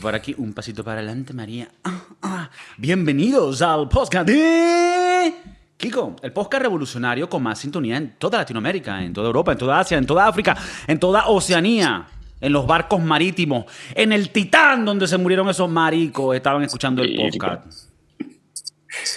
[0.00, 1.68] Por aquí, un pasito para adelante, María.
[1.82, 2.50] Ah, ah.
[2.76, 5.34] Bienvenidos al podcast de...
[5.76, 9.80] Kiko, el podcast revolucionario con más sintonía en toda Latinoamérica, en toda Europa, en toda
[9.80, 10.56] Asia, en toda África,
[10.86, 12.06] en toda Oceanía,
[12.40, 17.16] en los barcos marítimos, en el Titán donde se murieron esos maricos, estaban escuchando el
[17.16, 17.90] podcast.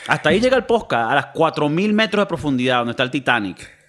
[0.07, 3.80] Hasta ahí llega el podcast, a las 4.000 metros de profundidad, donde está el Titanic.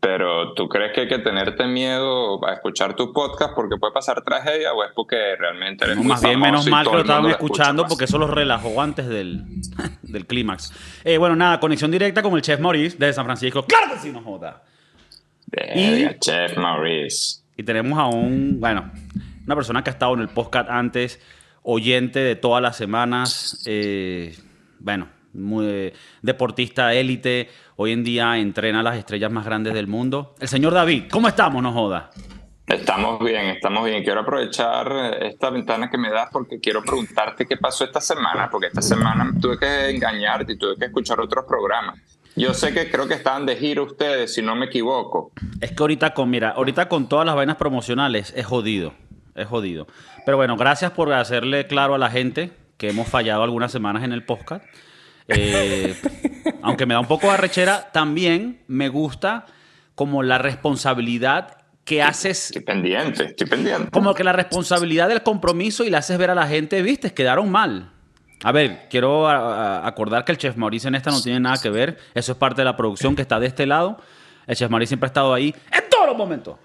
[0.00, 4.22] Pero ¿tú crees que hay que tenerte miedo a escuchar tu podcast porque puede pasar
[4.22, 7.86] tragedia o es porque realmente eres no, Más bien, menos mal que lo estaban escuchando
[7.86, 9.44] porque eso los relajó antes del,
[10.02, 10.72] del clímax.
[11.04, 13.64] Eh, bueno, nada, conexión directa con el Chef Maurice de San Francisco.
[13.66, 14.62] ¡Claro que sí, no joda!
[15.52, 17.42] y, Chef Maurice.
[17.58, 18.90] Y tenemos a un, bueno,
[19.44, 21.20] una persona que ha estado en el podcast antes,
[21.62, 24.34] oyente de todas las semanas, eh,
[24.78, 30.34] bueno, muy, deportista élite, hoy en día entrena a las estrellas más grandes del mundo.
[30.40, 32.10] El señor David, ¿cómo estamos, no joda?
[32.66, 34.04] Estamos bien, estamos bien.
[34.04, 38.68] Quiero aprovechar esta ventana que me das porque quiero preguntarte qué pasó esta semana, porque
[38.68, 41.98] esta semana tuve que engañarte y tuve que escuchar otros programas.
[42.36, 45.32] Yo sé que creo que estaban de giro ustedes, si no me equivoco.
[45.60, 48.94] Es que ahorita con, mira, ahorita con todas las vainas promocionales es jodido,
[49.34, 49.88] es jodido.
[50.24, 54.12] Pero bueno, gracias por hacerle claro a la gente que hemos fallado algunas semanas en
[54.12, 54.64] el podcast.
[55.30, 55.94] Eh,
[56.62, 59.46] aunque me da un poco de arrechera, también me gusta
[59.94, 62.46] como la responsabilidad que haces.
[62.46, 63.90] Estoy pendiente, estoy pendiente.
[63.90, 67.50] Como que la responsabilidad del compromiso y le haces ver a la gente, viste, quedaron
[67.50, 67.90] mal.
[68.42, 71.98] A ver, quiero acordar que el Chef Mauricio en esta no tiene nada que ver.
[72.14, 73.98] Eso es parte de la producción que está de este lado.
[74.46, 76.56] El Chef Mauricio siempre ha estado ahí en todos los momentos.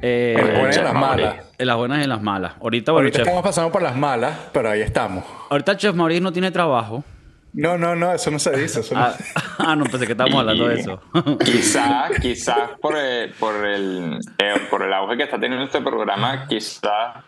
[0.00, 1.36] Eh, en las buenas y en las malas.
[1.58, 2.52] En las buenas y en las malas.
[2.60, 5.24] Ahorita, bueno, Ahorita estamos pasando por las malas, pero ahí estamos.
[5.50, 7.04] Ahorita el Chef Mauricio no tiene trabajo.
[7.52, 8.80] No, no, no, eso no se dice.
[8.94, 9.14] Ah,
[9.58, 9.84] ah, no.
[9.84, 11.00] pensé que estábamos hablando de eso.
[11.44, 16.46] Quizás, quizás por el, por, el, eh, por el auge que está teniendo este programa,
[16.46, 17.24] quizás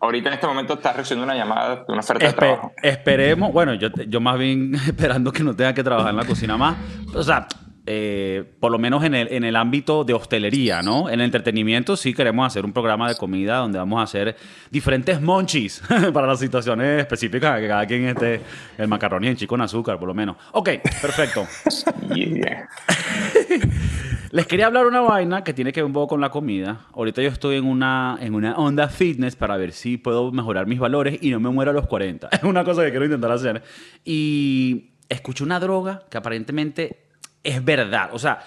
[0.00, 2.72] ahorita en este momento está recibiendo una llamada de una oferta de trabajo.
[2.82, 6.56] Esperemos, bueno, yo, yo más bien esperando que no tenga que trabajar en la cocina
[6.56, 6.76] más.
[7.14, 7.46] O sea,
[7.86, 11.08] eh, por lo menos en el, en el ámbito de hostelería, ¿no?
[11.08, 14.36] En el entretenimiento sí queremos hacer un programa de comida donde vamos a hacer
[14.70, 15.82] diferentes monchis
[16.14, 18.40] para las situaciones específicas que cada quien esté
[18.78, 20.36] el macarrón y el chico en azúcar, por lo menos.
[20.52, 20.70] Ok,
[21.02, 21.46] perfecto.
[24.30, 26.86] Les quería hablar una vaina que tiene que ver un poco con la comida.
[26.92, 30.80] Ahorita yo estoy en una, en una onda fitness para ver si puedo mejorar mis
[30.80, 32.30] valores y no me muero a los 40.
[32.32, 33.62] Es una cosa que quiero intentar hacer.
[34.04, 37.03] Y escuché una droga que aparentemente
[37.44, 38.10] es verdad.
[38.12, 38.40] O sea,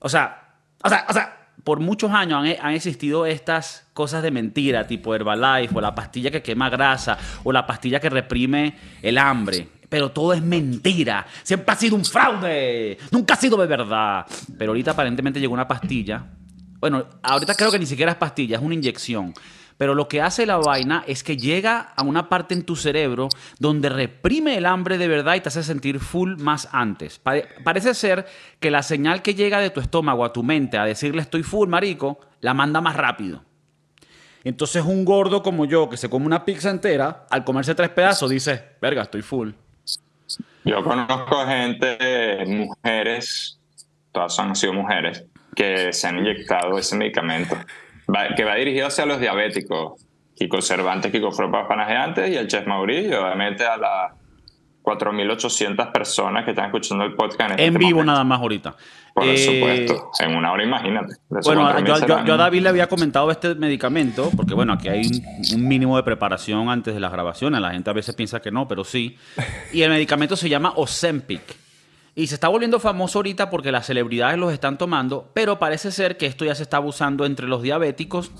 [0.00, 4.86] o sea, o sea, o sea, por muchos años han, existido estas cosas de mentira,
[4.86, 9.68] tipo Herbalife, o la pastilla que quema grasa, o la pastilla que reprime el hambre.
[9.88, 11.26] Pero todo es mentira.
[11.42, 12.98] Siempre ha sido un fraude.
[13.10, 14.26] Nunca ha sido de verdad.
[14.58, 16.24] Pero ahorita aparentemente llegó una pastilla.
[16.80, 19.32] Bueno, ahorita creo que ni siquiera es pastilla, es una inyección
[19.82, 23.28] pero lo que hace la vaina es que llega a una parte en tu cerebro
[23.58, 27.18] donde reprime el hambre de verdad y te hace sentir full más antes.
[27.18, 28.24] parece ser
[28.60, 31.68] que la señal que llega de tu estómago a tu mente a decirle estoy full,
[31.68, 33.42] marico, la manda más rápido.
[34.44, 38.30] Entonces un gordo como yo que se come una pizza entera, al comerse tres pedazos
[38.30, 39.50] dice, verga, estoy full.
[40.62, 43.58] Yo conozco gente, mujeres,
[44.12, 45.24] todas han sido mujeres,
[45.56, 47.56] que se han inyectado ese medicamento
[48.36, 50.06] que va dirigido hacia los diabéticos.
[50.34, 54.12] Kiko Cervantes, Kiko Fropa Panajeantes y el Chef Mauricio, obviamente a las
[54.82, 57.52] 4.800 personas que están escuchando el podcast.
[57.52, 58.74] En, este vivo nada más ahorita.
[59.14, 61.16] Por eh, supuesto, en una hora imagínate.
[61.28, 65.02] Bueno, yo, a David le había comentado este medicamento, porque bueno, aquí hay
[65.54, 68.66] un, mínimo de preparación antes de las grabaciones, la gente a veces piensa que no,
[68.66, 69.16] pero sí.
[69.72, 71.61] Y el medicamento se llama Ozempic.
[72.14, 76.16] Y se está volviendo famoso ahorita porque las celebridades los están tomando, pero parece ser
[76.18, 78.30] que esto ya se está abusando entre los diabéticos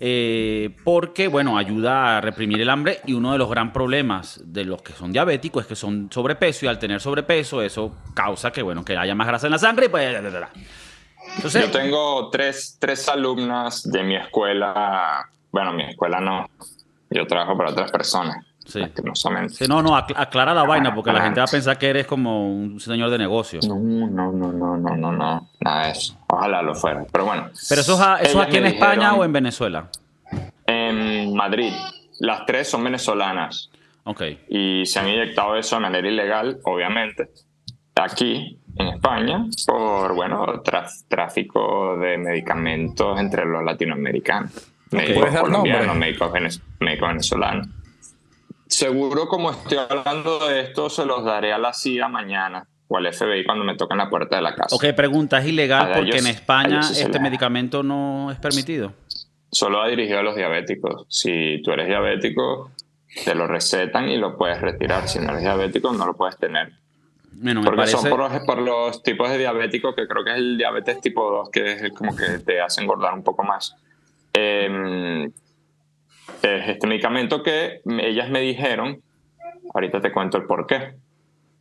[0.00, 4.64] eh, porque, bueno, ayuda a reprimir el hambre y uno de los gran problemas de
[4.64, 8.62] los que son diabéticos es que son sobrepeso y al tener sobrepeso eso causa que,
[8.62, 10.16] bueno, que haya más grasa en la sangre y pues...
[11.36, 16.50] Entonces, Yo tengo tres, tres alumnas de mi escuela, bueno, mi escuela no,
[17.08, 18.80] yo trabajo para otras personas Sí.
[19.50, 22.48] Sí, no, no, aclara la vaina porque la gente va a pensar que eres como
[22.48, 23.60] un señor de negocio.
[23.68, 26.18] No, no, no, no, no, no, no, nada de eso.
[26.28, 27.50] Ojalá lo fuera, pero bueno.
[27.68, 29.88] ¿Pero eso es, eso aquí en España o en Venezuela?
[30.66, 31.72] En Madrid.
[32.20, 33.70] Las tres son venezolanas.
[34.04, 34.22] Ok.
[34.48, 37.30] Y se han inyectado eso de manera ilegal, obviamente,
[37.94, 40.62] aquí en España por, bueno,
[41.08, 44.52] tráfico de medicamentos entre los latinoamericanos.
[44.90, 46.32] Médicos colombianos, médicos
[46.80, 47.68] venezolanos.
[48.74, 53.12] Seguro como estoy hablando de esto, se los daré a la CIA mañana o al
[53.12, 54.74] FBI cuando me toquen la puerta de la casa.
[54.74, 58.92] Ok, pregunta, ¿es ilegal porque en España este medicamento no es permitido?
[59.54, 61.06] solo ha dirigido a los diabéticos.
[61.08, 62.72] Si tú eres diabético,
[63.24, 65.08] te lo recetan y lo puedes retirar.
[65.08, 66.72] Si no eres diabético, no lo puedes tener.
[67.64, 71.00] Porque son por los, por los, tipos de diabéticos que creo que es el diabetes
[71.00, 73.76] tipo 2, que es como que te hace engordar un poco más.
[74.32, 75.30] Eh,
[76.42, 79.00] es este medicamento que ellas me dijeron,
[79.72, 80.94] ahorita te cuento el por qué.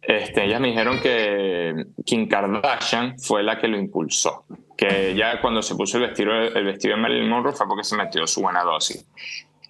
[0.01, 4.45] Este, ellas me dijeron que Kim Kardashian fue la que lo impulsó.
[4.75, 7.95] Que ella cuando se puso el vestido, el vestido de Marilyn Monroe fue porque se
[7.95, 9.07] metió su buena dosis.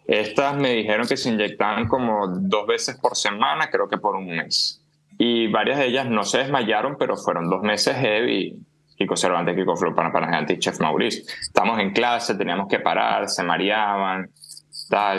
[0.07, 4.27] Estas me dijeron que se inyectaban como dos veces por semana, creo que por un
[4.27, 4.81] mes.
[5.17, 8.57] Y varias de ellas no se desmayaron, pero fueron dos meses heavy.
[8.97, 11.23] Kiko Cervantes, Kiko Flo, para, para Chef Maurice.
[11.41, 14.29] Estamos en clase, teníamos que parar, se mareaban,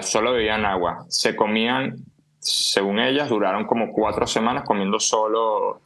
[0.02, 1.04] solo bebían agua.
[1.08, 1.96] Se comían,
[2.38, 5.80] según ellas, duraron como cuatro semanas comiendo solo,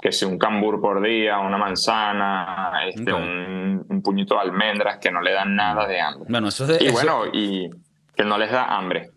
[0.00, 5.20] que si un cambur por día, una manzana, este, un, puñito de almendras que no
[5.20, 6.26] le dan nada de hambre.
[6.28, 7.68] Bueno, eso es y bueno, y
[8.14, 9.10] que no les da hambre.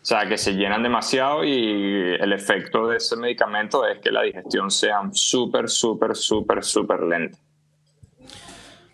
[0.00, 4.22] O sea, que se llenan demasiado y el efecto de ese medicamento es que la
[4.22, 7.38] digestión sea súper, súper, súper, súper lenta.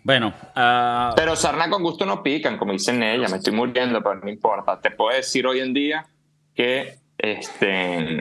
[0.04, 0.34] Bueno.
[0.54, 1.14] Uh...
[1.16, 3.26] Pero sarna con gusto no pican, como dicen ella.
[3.28, 4.78] Me estoy muriendo, pero no importa.
[4.80, 6.06] Te puedo decir hoy en día
[6.54, 8.20] que este,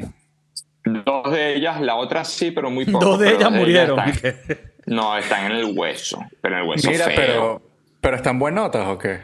[0.83, 3.05] dos de ellas, la otra sí, pero muy poco.
[3.05, 3.99] Dos de ellas murieron.
[4.85, 7.15] no, están en el hueso, pero en el hueso Mira, feo.
[7.15, 7.61] pero,
[7.99, 9.19] pero ¿están buenotas o qué?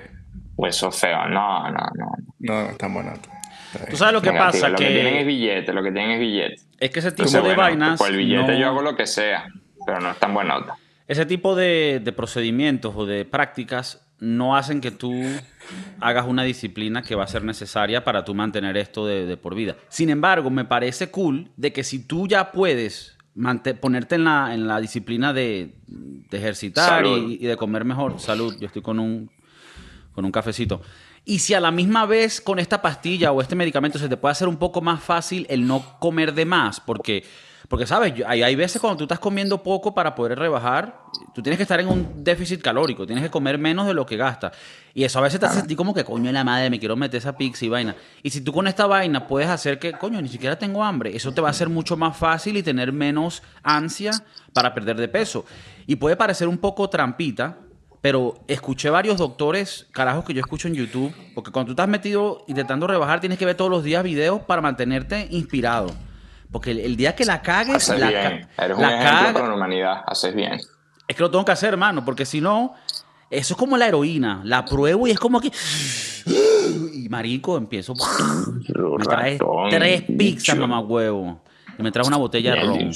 [0.57, 2.11] Hueso feo, no, no, no.
[2.39, 3.33] No, están buenotas.
[3.89, 4.85] Tú sabes lo que pasa, lo que...
[4.85, 6.61] tienen es billete, lo que tienen es billete.
[6.79, 7.99] Es que ese tipo de vainas...
[7.99, 9.47] Por el billete yo hago lo que sea,
[9.85, 10.77] pero no están buenotas.
[11.09, 15.11] Ese tipo de, procedimientos o de prácticas no hacen que tú
[15.99, 19.75] hagas una disciplina que va a ser necesaria para tú mantener esto de, por vida.
[19.87, 23.17] Sin embargo, me parece cool de que si tú ya puedes
[23.81, 25.73] ponerte en la, en la disciplina de,
[26.29, 29.31] ejercitar y, de comer mejor, salud, yo estoy con un,
[30.13, 30.79] con un cafecito.
[31.25, 34.33] Y si a la misma vez con esta pastilla o este medicamento se te puede
[34.33, 37.23] hacer un poco más fácil el no comer de más, porque
[37.69, 38.13] porque, ¿sabes?
[38.25, 41.03] Hay, hay veces cuando tú estás comiendo poco para poder rebajar,
[41.35, 44.17] tú tienes que estar en un déficit calórico, tienes que comer menos de lo que
[44.17, 44.53] gastas.
[44.95, 47.19] Y eso a veces te hace sentir como que, coño, la madre, me quiero meter
[47.19, 47.95] esa pizza y vaina.
[48.23, 51.31] Y si tú con esta vaina puedes hacer que, coño, ni siquiera tengo hambre, eso
[51.31, 54.13] te va a hacer mucho más fácil y tener menos ansia
[54.51, 55.45] para perder de peso.
[55.85, 57.59] Y puede parecer un poco trampita,
[58.01, 62.45] pero escuché varios doctores, carajos, que yo escucho en YouTube, porque cuando tú estás metido
[62.47, 66.08] intentando rebajar, tienes que ver todos los días videos para mantenerte inspirado.
[66.51, 68.47] Porque el, día que la cagues, haces la, bien.
[68.57, 70.01] Eres un ejemplo la humanidad.
[70.05, 70.59] Haces bien.
[71.07, 72.73] Es que lo tengo que hacer, hermano, porque si no,
[73.29, 74.41] eso es como la heroína.
[74.43, 75.51] La pruebo y es como que.
[76.93, 77.93] Y marico, empiezo.
[77.95, 81.41] Me traes tres pizzas, mamá huevo.
[81.77, 82.91] Y me traes una botella de ron.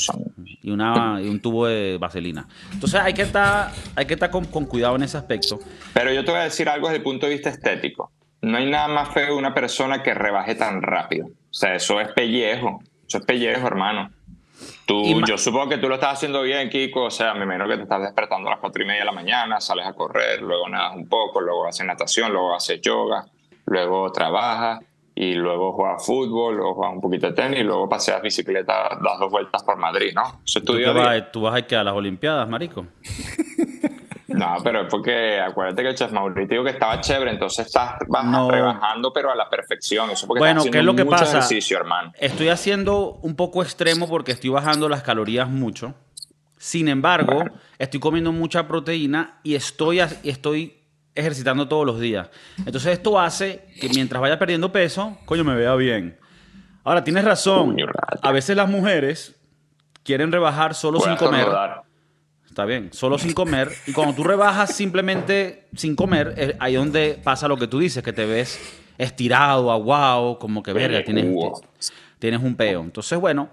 [0.61, 2.47] Y, una, y un tubo de vaselina.
[2.71, 5.59] Entonces hay que estar, hay que estar con, con cuidado en ese aspecto.
[5.93, 8.11] Pero yo te voy a decir algo desde el punto de vista estético.
[8.41, 11.27] No hay nada más feo que una persona que rebaje tan rápido.
[11.27, 12.81] O sea, eso es pellejo.
[13.07, 14.11] Eso es pellejo, hermano.
[14.85, 17.05] Tú, yo supongo que tú lo estás haciendo bien, Kiko.
[17.05, 19.11] O sea, me imagino que te estás despertando a las cuatro y media de la
[19.11, 23.25] mañana, sales a correr, luego nadas un poco, luego haces natación, luego haces yoga,
[23.65, 24.79] luego trabajas
[25.15, 29.19] y luego juegas fútbol, luego juegas un poquito de tenis y luego paseas bicicleta, das
[29.19, 30.41] dos vueltas por Madrid, ¿no?
[30.45, 32.85] Eso es tu ¿Tú, día vas, tú vas a ir a las Olimpiadas, marico.
[34.43, 37.95] No, pero es porque acuérdate que el Chef Mauricio dijo que estaba chévere, entonces estás
[37.99, 40.09] rebajando, pero a la perfección.
[40.09, 41.37] Eso porque bueno, ¿qué es lo que mucho pasa?
[41.37, 42.11] ejercicio, hermano.
[42.19, 45.93] Estoy haciendo un poco extremo porque estoy bajando las calorías mucho.
[46.57, 47.43] Sin embargo,
[47.77, 50.77] estoy comiendo mucha proteína y estoy, estoy
[51.15, 52.29] ejercitando todos los días.
[52.59, 56.17] Entonces esto hace que mientras vaya perdiendo peso, coño, me vea bien.
[56.83, 57.77] Ahora, tienes razón.
[58.21, 59.35] A veces las mujeres
[60.03, 61.47] quieren rebajar solo sin comer.
[62.53, 63.71] Está bien, solo sin comer.
[63.87, 68.03] Y cuando tú rebajas simplemente sin comer, es ahí donde pasa lo que tú dices,
[68.03, 68.59] que te ves
[68.99, 71.25] estirado, aguado, como que verga, tienes,
[72.19, 72.81] tienes un peo.
[72.81, 73.49] Entonces, bueno,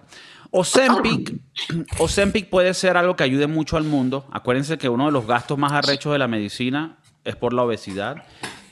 [0.51, 1.33] Ozempic,
[1.99, 4.27] Ozempic puede ser algo que ayude mucho al mundo.
[4.33, 8.25] Acuérdense que uno de los gastos más arrechos de la medicina es por la obesidad.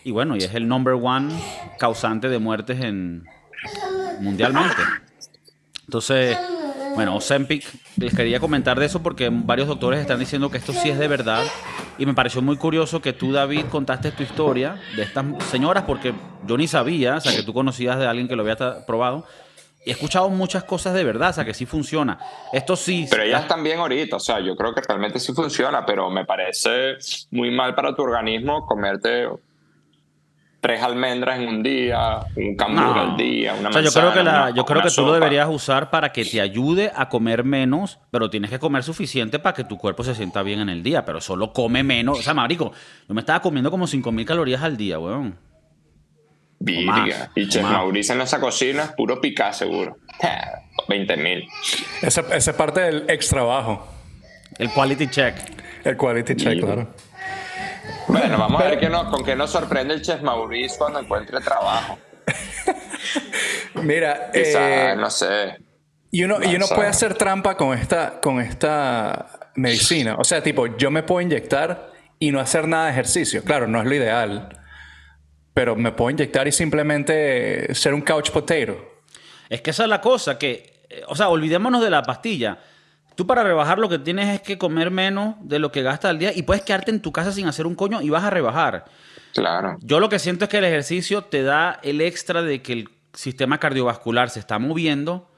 [0.05, 1.33] Y bueno, y es el number one
[1.79, 3.25] causante de muertes en,
[4.21, 4.83] mundialmente.
[5.87, 6.37] Entonces,
[6.95, 7.65] bueno, Ozempic,
[7.97, 11.09] les quería comentar de eso porque varios doctores están diciendo que esto sí es de
[11.09, 11.45] verdad.
[11.99, 16.15] Y me pareció muy curioso que tú, David, contaste tu historia de estas señoras porque
[16.47, 19.27] yo ni sabía, o sea, que tú conocías de alguien que lo había probado.
[19.85, 22.19] Y he escuchado muchas cosas de verdad, o sea, que sí funciona.
[22.53, 23.07] Esto sí.
[23.09, 26.97] Pero ellas también ahorita, o sea, yo creo que realmente sí funciona, pero me parece
[27.31, 29.29] muy mal para tu organismo comerte
[30.61, 33.01] tres almendras en un día, un cambur No.
[33.01, 35.03] al día, una O sea, yo creo que, la, manzana, yo creo una que tú
[35.07, 39.39] lo deberías usar para que te ayude a comer menos, pero tienes que comer suficiente
[39.39, 42.19] para que tu cuerpo se sienta bien en el día, pero solo come menos.
[42.19, 42.73] O sea, marico,
[43.09, 45.39] yo me estaba comiendo como 5.000 calorías al día, weón.
[46.61, 47.31] Virga.
[47.37, 47.63] Y Chef.
[47.63, 49.97] Mauricio en esa cocina es puro picar seguro.
[50.89, 51.47] 20 mil.
[52.03, 53.87] Esa, esa es parte del extra bajo.
[54.59, 55.37] El quality check.
[55.85, 56.89] El quality check, Y- claro.
[58.09, 61.41] Bueno, vamos a ver qué nos, con qué nos sorprende el Chef Mauricio cuando encuentre
[61.41, 61.99] trabajo.
[63.83, 65.59] Mira, Quizá, eh, no sé.
[66.11, 70.17] y uno, y uno puede hacer trampa con esta, con esta medicina.
[70.19, 73.45] O sea, tipo, yo me puedo inyectar y no hacer nada de ejercicio.
[73.45, 74.49] Claro, no es lo ideal.
[75.55, 78.77] Pero me puedo inyectar y simplemente ser un couch potato.
[79.49, 82.59] Es que esa es la cosa, que, eh, o sea, olvidémonos de la pastilla.
[83.19, 86.21] Tú para rebajar lo que tienes es que comer menos de lo que gastas al
[86.21, 88.85] día y puedes quedarte en tu casa sin hacer un coño y vas a rebajar.
[89.35, 89.77] Claro.
[89.81, 92.89] Yo lo que siento es que el ejercicio te da el extra de que el
[93.13, 95.29] sistema cardiovascular se está moviendo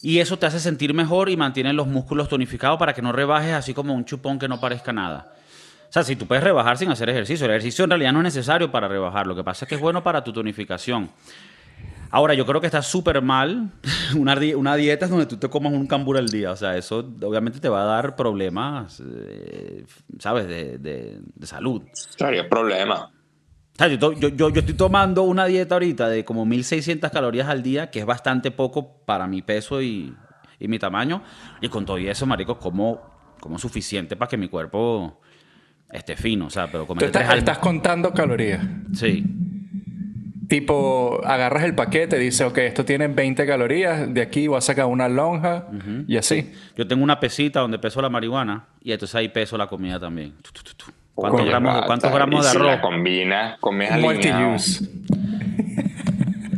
[0.00, 3.52] y eso te hace sentir mejor y mantiene los músculos tonificados para que no rebajes
[3.52, 5.34] así como un chupón que no parezca nada.
[5.86, 8.24] O sea, si tú puedes rebajar sin hacer ejercicio, el ejercicio en realidad no es
[8.24, 11.10] necesario para rebajar, lo que pasa es que es bueno para tu tonificación.
[12.16, 13.72] Ahora, yo creo que está súper mal
[14.16, 16.52] una, una dieta donde tú te comas un cambur al día.
[16.52, 19.84] O sea, eso obviamente te va a dar problemas, eh,
[20.20, 21.82] ¿sabes?, de- de- de salud.
[21.92, 23.06] Sería problema.
[23.06, 27.10] O sea, yo, to- yo, yo- yo estoy tomando una dieta ahorita de como 1600
[27.10, 30.14] calorías al día, que es bastante poco para mi peso y,
[30.60, 31.20] y mi tamaño.
[31.60, 33.00] Y con todo y eso, marico, como,
[33.40, 35.20] como suficiente para que mi cuerpo
[35.90, 36.46] esté fino.
[36.46, 38.64] O sea, pero Tú estás, tres al- estás contando calorías.
[38.92, 39.24] Sí.
[40.48, 44.86] Tipo, agarras el paquete, dices, ok, esto tiene 20 calorías, de aquí voy a sacar
[44.86, 45.68] una lonja
[46.06, 46.52] y así.
[46.76, 50.34] Yo tengo una pesita donde peso la marihuana y entonces ahí peso la comida también.
[50.42, 50.84] Tu, tu, tu, tu.
[51.14, 52.66] ¿Cuántos gramos, Rata, cuántos gramos de Si arroz?
[52.66, 54.50] la combinas, comes alineado.
[54.50, 54.90] Multi-use.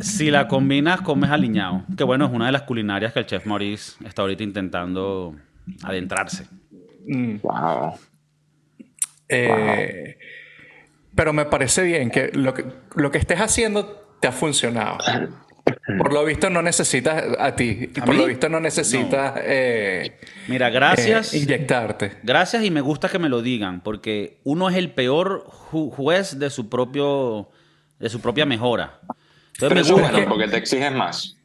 [0.00, 1.83] Si la combinas, comes aliñado.
[1.97, 5.35] Que bueno, es una de las culinarias que el chef Maurice está ahorita intentando
[5.83, 6.47] adentrarse.
[7.43, 7.93] Wow.
[9.28, 10.16] Eh,
[11.17, 14.99] Pero me parece bien que lo, que lo que estés haciendo te ha funcionado.
[15.99, 17.91] Por lo visto no necesitas a ti.
[17.95, 18.21] Y ¿A por mí?
[18.21, 21.35] lo visto no necesitas eh, Mira, gracias.
[21.35, 22.19] eh, inyectarte.
[22.23, 26.39] Gracias y me gusta que me lo digan, porque uno es el peor ju- juez
[26.39, 27.51] de su propio
[27.99, 29.01] de su propia mejora.
[29.01, 30.13] Entonces Pero me eso es gusta.
[30.13, 31.37] bueno porque te exiges más.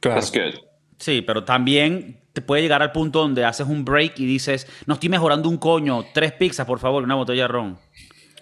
[0.00, 0.20] Claro.
[0.20, 0.60] That's good.
[0.98, 4.94] Sí, pero también te puede llegar al punto donde haces un break y dices, no
[4.94, 7.78] estoy mejorando un coño, tres pizzas, por favor, una botella de ron.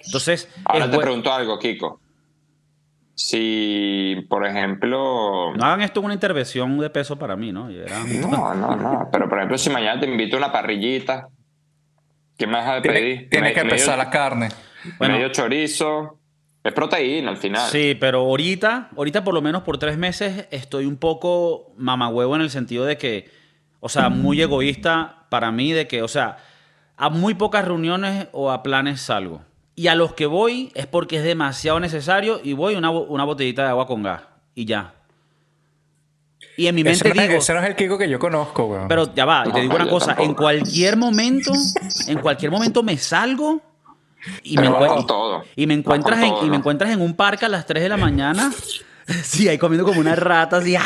[0.06, 2.00] Entonces, Ahora te pregunto algo, Kiko.
[3.16, 5.54] Si, por ejemplo...
[5.54, 7.68] no hagan esto una intervención de peso para mí, ¿no?
[7.68, 9.08] No, no, no.
[9.12, 11.28] Pero, por ejemplo, si mañana te invito a una parrillita,
[12.36, 13.28] ¿qué me de Tiene- pedir?
[13.30, 14.48] Tienes Me- que medio- pesar la carne.
[14.98, 15.14] Bueno.
[15.14, 16.18] Medio chorizo.
[16.64, 17.68] Es proteína al final.
[17.70, 22.40] Sí, pero ahorita, ahorita por lo menos por tres meses estoy un poco mamahuevo en
[22.42, 23.30] el sentido de que,
[23.80, 26.38] o sea, muy egoísta para mí de que, o sea,
[26.96, 29.42] a muy pocas reuniones o a planes salgo.
[29.76, 33.62] Y a los que voy es porque es demasiado necesario y voy una, una botellita
[33.64, 34.22] de agua con gas
[34.54, 34.94] y ya.
[36.56, 38.66] Y en mi mente no, es- digo, ese no es el Kiko que yo conozco,
[38.66, 38.86] weón.
[38.88, 40.42] pero ya va, y te No, digo una cosa, en tampoco.
[40.42, 41.52] cualquier momento,
[42.06, 43.60] en cualquier momento me salgo
[44.44, 45.44] y me, Pero va encue- con todo.
[45.56, 47.88] y me encuentras en, todo, y me encuentras en un parque a las 3 de
[47.88, 48.52] la mañana,
[49.24, 50.82] sí, ahí comiendo como una rata, así, ¡ah!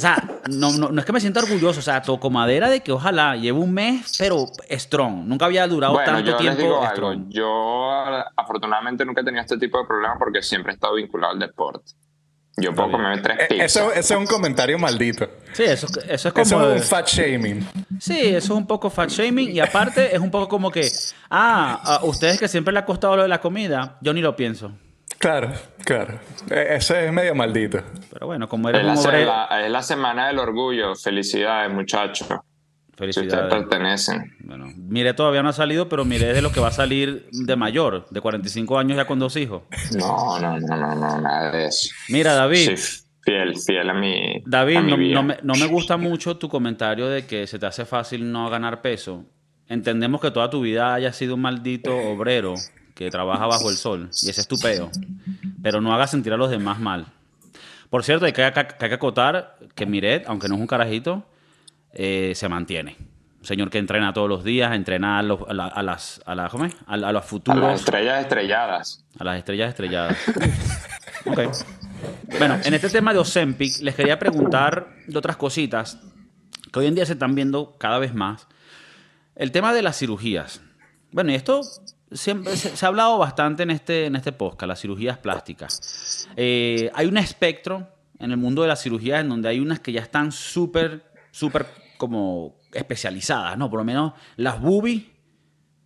[0.00, 0.16] O sea,
[0.48, 3.36] no, no, no es que me sienta orgulloso, o sea, toco madera de que ojalá
[3.36, 5.26] llevo un mes, pero strong.
[5.26, 6.92] Nunca había durado Bueno, tanto yo les tiempo digo algo.
[6.94, 7.26] strong.
[7.28, 7.90] Yo,
[8.34, 11.92] afortunadamente, nunca he tenido este tipo de problemas porque siempre he estado vinculado al deporte.
[12.56, 13.76] Yo puedo comerme tres Eh, pizzas.
[13.76, 15.28] Eso, eso es un comentario maldito.
[15.52, 16.42] Sí, eso, eso es como...
[16.44, 17.66] Eso es un fat shaming.
[17.98, 20.90] Sí, eso es un poco fat shaming y aparte es un poco como que,
[21.30, 24.34] ah, a ustedes que siempre le ha costado lo de la comida, yo ni lo
[24.34, 24.72] pienso.
[25.20, 25.52] Claro,
[25.84, 26.18] claro.
[26.50, 27.78] Eh, Eso es medio maldito.
[28.12, 29.26] Pero bueno, como Es eres la, obrero...
[29.26, 30.94] la- es la semana del orgullo.
[30.96, 32.26] Felicidades, muchachos.
[32.26, 33.52] Si Felicidades.
[33.54, 34.34] pertenecen.
[34.40, 37.28] Bueno, mire todavía no ha salido, pero mire es de lo que va a salir
[37.32, 39.62] de mayor, de 45 años ya con dos hijos.
[39.98, 41.90] No, no, no, no, no, nada de eso.
[42.08, 42.76] Mira, David.
[42.76, 44.42] Sí, fiel, fiel a mi.
[44.46, 45.14] David, a mi no, vida.
[45.14, 48.48] no me, no me gusta mucho tu comentario de que se te hace fácil no
[48.50, 49.24] ganar peso.
[49.66, 52.54] Entendemos que toda tu vida hayas sido un maldito obrero
[53.04, 54.90] que trabaja bajo el sol y ese es tu peo.
[55.62, 57.06] Pero no hagas sentir a los demás mal.
[57.88, 61.24] Por cierto, hay que, hay que acotar que Miret, aunque no es un carajito,
[61.94, 62.98] eh, se mantiene.
[63.40, 66.34] Un señor que entrena todos los días, entrena a, los- a la- a las, a,
[66.34, 66.74] la- ¿cómo es?
[66.86, 67.62] a, a los A futuros.
[67.62, 69.02] las estrellas estrelladas.
[69.18, 70.18] A las estrellas estrelladas.
[71.24, 71.40] ok.
[72.38, 75.98] Bueno, en este tema de Ozempic, les quería preguntar de otras cositas
[76.70, 78.46] que hoy en día se están viendo cada vez más.
[79.36, 80.60] El tema de las cirugías.
[81.12, 81.62] Bueno, y esto
[82.12, 86.28] siempre se, se ha hablado bastante en este, en este podcast, las cirugías plásticas.
[86.36, 87.88] Eh, hay un espectro
[88.18, 91.66] en el mundo de las cirugías en donde hay unas que ya están súper, súper
[91.96, 93.70] como especializadas, ¿no?
[93.70, 95.04] Por lo menos las boobies,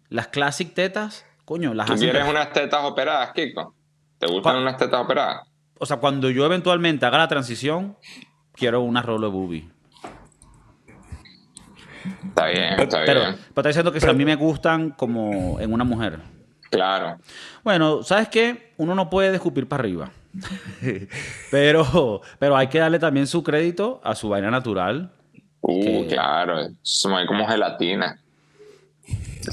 [0.08, 2.10] las classic tetas, coño, las ¿Tú hacen...
[2.10, 3.74] quieres unas tetas operadas, Kiko?
[4.18, 5.48] ¿Te gustan unas tetas operadas?
[5.78, 7.96] O sea, cuando yo eventualmente haga la transición,
[8.52, 9.73] quiero una rolo de boobie.
[12.28, 13.34] Está bien, está Pero, bien.
[13.34, 16.18] pero está diciendo que si a mí me gustan como en una mujer.
[16.70, 17.18] Claro.
[17.62, 18.72] Bueno, ¿sabes qué?
[18.78, 20.10] Uno no puede escupir para arriba.
[21.50, 25.10] pero, pero hay que darle también su crédito a su vaina natural.
[25.60, 26.58] Uh, Que- claro.
[26.58, 28.18] Ahí como gelatina.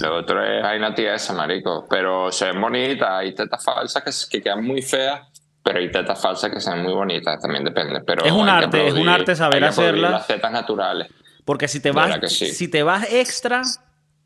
[0.01, 1.85] Lo otro es vaina tiesa, marico.
[1.89, 3.09] Pero se ven bonitas.
[3.11, 5.21] Hay tetas falsas que, que quedan muy feas.
[5.63, 7.39] Pero hay tetas falsas que se ven muy bonitas.
[7.39, 8.01] También depende.
[8.01, 10.11] Pero Es un arte, es un aplaudir- arte saber aplaudir hacerlas.
[10.11, 11.07] Las tetas naturales.
[11.51, 12.45] Porque si te vas, sí.
[12.47, 13.61] si te vas extra,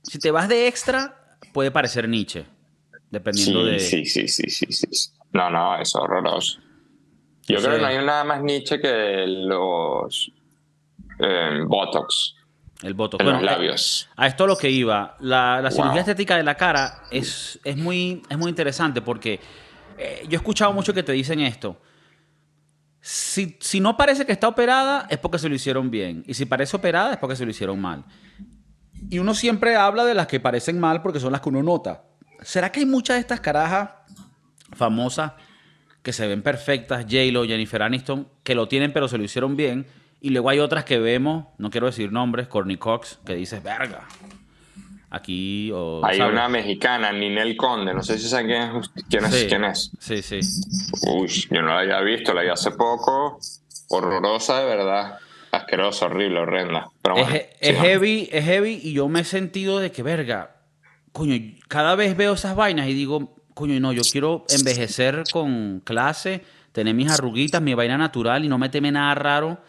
[0.03, 2.45] si te vas de extra, puede parecer Nietzsche.
[3.09, 3.79] Dependiendo Sí, de.
[3.79, 5.09] sí, sí, sí, sí, sí.
[5.33, 6.59] No, no, eso es horroroso.
[7.47, 10.31] Yo creo que no hay nada más niche que los
[11.19, 12.35] eh, Botox
[12.83, 13.17] El voto.
[13.19, 14.09] en Bueno, los eh, labios.
[14.15, 15.17] A esto a lo que iba.
[15.19, 15.99] La, la cirugía Wow.
[16.01, 19.39] estética de la cara es, es, muy, es muy interesante porque
[19.97, 21.81] eh, yo he escuchado mucho que te dicen esto.
[23.07, 26.23] Si, si no parece que está operada, es porque se lo hicieron bien.
[26.25, 28.03] Y si parece operada, es porque se lo hicieron mal.
[29.11, 32.05] Y uno siempre habla de las que parecen mal porque son las que uno nota.
[32.41, 33.91] ¿Será que hay muchas de estas carajas
[34.73, 35.33] famosas
[36.01, 39.85] que se ven perfectas, J-Lo, Jennifer Aniston, que lo tienen pero se lo hicieron bien?
[40.19, 44.07] Y luego hay otras que vemos, no quiero decir nombres, Courtney Cox, que dices, verga.
[45.15, 46.01] Aquí, o...
[46.05, 46.33] Hay ¿sabes?
[46.33, 48.89] una mexicana, Ninel Conde, no sé si saben quién es.
[49.09, 49.33] ¿Quién es?
[49.33, 49.45] Sí.
[49.47, 49.91] quién es.
[49.97, 50.39] Sí, sí.
[51.07, 53.39] Uy, yo no la había visto, la vi hace poco.
[53.87, 55.17] Horrorosa, de verdad.
[55.51, 56.89] Asquerosa, horrible, horrenda.
[57.01, 57.87] Pero Es, bueno, es sigamos.
[57.87, 60.57] heavy, es heavy y yo me he sentido de que, verga,
[61.13, 61.35] coño,
[61.69, 66.43] cada vez veo esas vainas y digo, coño, no, yo quiero envejecer con clase,
[66.73, 69.59] tener mis arruguitas, mi vaina natural y no meterme nada raro.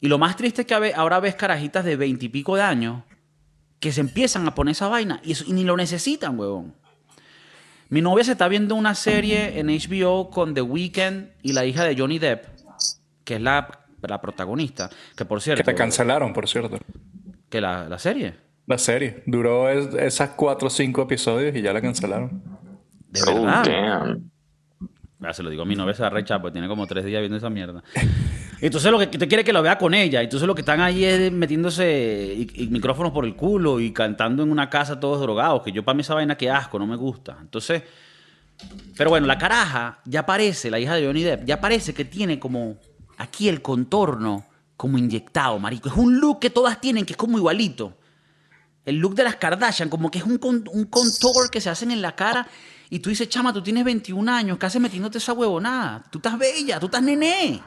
[0.00, 3.02] Y lo más triste es que ahora ves carajitas de veintipico de años
[3.80, 6.74] que se empiezan a poner esa vaina y, eso- y ni lo necesitan, huevón.
[7.88, 11.82] Mi novia se está viendo una serie en HBO con The Weeknd y la hija
[11.84, 12.44] de Johnny Depp,
[13.24, 15.64] que es la, la protagonista, que por cierto...
[15.64, 16.78] Que te cancelaron, por cierto.
[17.48, 18.34] ¿Que la, la serie?
[18.66, 19.24] La serie.
[19.26, 22.42] Duró es- esas cuatro o cinco episodios y ya la cancelaron.
[23.08, 24.30] De Oh, damn.
[25.22, 27.04] Ah, se lo digo a mi novia, se va a rechazar porque tiene como tres
[27.04, 27.82] días viendo esa mierda.
[28.62, 30.22] Entonces lo que te quiere que lo vea con ella.
[30.22, 34.42] Entonces lo que están ahí es metiéndose y- y micrófonos por el culo y cantando
[34.42, 35.62] en una casa todos drogados.
[35.62, 37.36] Que yo para mí esa vaina que asco, no me gusta.
[37.40, 37.82] Entonces,
[38.96, 42.38] pero bueno, la caraja ya parece, la hija de Johnny Depp, ya parece que tiene
[42.38, 42.76] como
[43.18, 44.44] aquí el contorno
[44.76, 45.90] como inyectado, marico.
[45.90, 47.94] Es un look que todas tienen que es como igualito.
[48.84, 51.90] El look de las Kardashian, como que es un, con- un contour que se hacen
[51.90, 52.46] en la cara.
[52.88, 56.02] Y tú dices, chama, tú tienes 21 años, ¿qué haces metiéndote esa huevonada?
[56.10, 57.60] Tú estás bella, tú estás nené.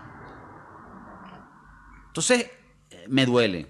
[2.07, 2.49] Entonces,
[2.91, 3.67] eh, me duele.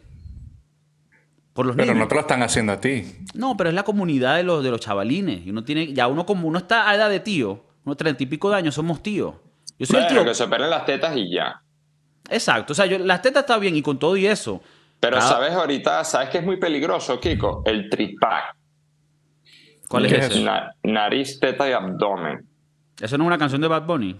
[1.53, 2.05] Por los Pero niños.
[2.05, 3.05] no te lo están haciendo a ti.
[3.35, 5.45] No, pero es la comunidad de los, de los chavalines.
[5.45, 8.25] Y uno tiene, ya uno como uno está a edad de tío, unos treinta y
[8.25, 9.35] pico de años, somos tíos.
[9.77, 10.25] Yo soy el Bueno, tío.
[10.25, 11.61] que se operen las tetas y ya.
[12.29, 12.73] Exacto.
[12.73, 14.61] O sea, yo, las tetas está bien y con todo y eso.
[15.03, 17.61] Pero Cada- sabes ahorita, ¿sabes qué es muy peligroso, Kiko?
[17.65, 18.55] El tripack.
[19.89, 20.35] ¿Cuál es ¿Qué es ese?
[20.35, 20.45] eso?
[20.45, 22.47] Na- nariz, teta y abdomen.
[23.01, 24.17] ¿Eso no es una canción de Bad Bunny?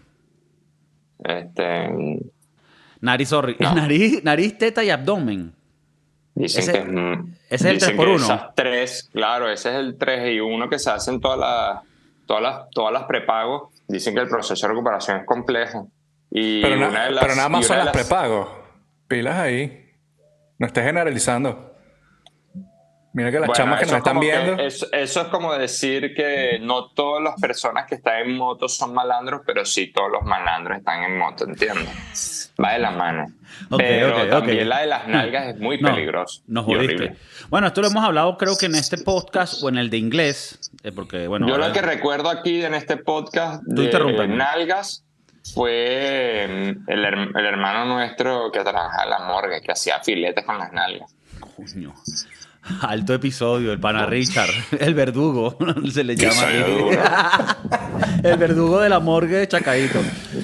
[1.24, 2.20] Este,
[3.02, 3.56] Nariz, sorry.
[3.60, 3.74] No.
[3.76, 5.54] Nariz, nariz, teta y abdomen.
[6.36, 8.24] dicen Ese- que es, ese es el dicen 3 por que 1.
[8.26, 11.82] Esas tres, claro, ese es el 3 y 1 que se hacen todas las,
[12.26, 13.72] todas las, todas las prepagos.
[13.88, 15.90] Dicen que el proceso de recuperación es complejo.
[16.32, 18.50] Y Pero, na- una de las- pero nada más y son las- prepagos.
[19.08, 19.83] Pilas ahí.
[20.60, 21.72] No estés generalizando.
[23.16, 24.54] Mira que las Bueno, chamas que nos es están viendo.
[24.64, 28.92] eso, eso es como decir que no todas las personas que están en moto son
[28.92, 32.52] malandros, pero sí todos los malandros están en moto, ¿entiendes?
[32.64, 33.26] Va de la mano.
[33.70, 34.30] Ok, pero ok, ok.
[34.32, 36.42] también la de las nalgas es muy No, peligrosa.
[36.48, 37.16] Nos jodiste.
[37.50, 40.72] Bueno, esto lo hemos hablado creo que en este podcast o en el de inglés.
[40.84, 45.06] eh, porque, bueno, Yo ahora- lo que recuerdo aquí en este podcast Tú de nalgas
[45.54, 46.48] fue
[46.86, 50.72] mm, el, el hermano nuestro que trabajaba en la morgue, que hacía filetes con las
[50.72, 51.14] nalgas.
[51.56, 51.94] Coño.
[52.82, 55.58] Alto episodio, el pana Richard, el verdugo,
[55.92, 56.44] se le llama.
[58.24, 60.00] El verdugo de la morgue de Chacaito.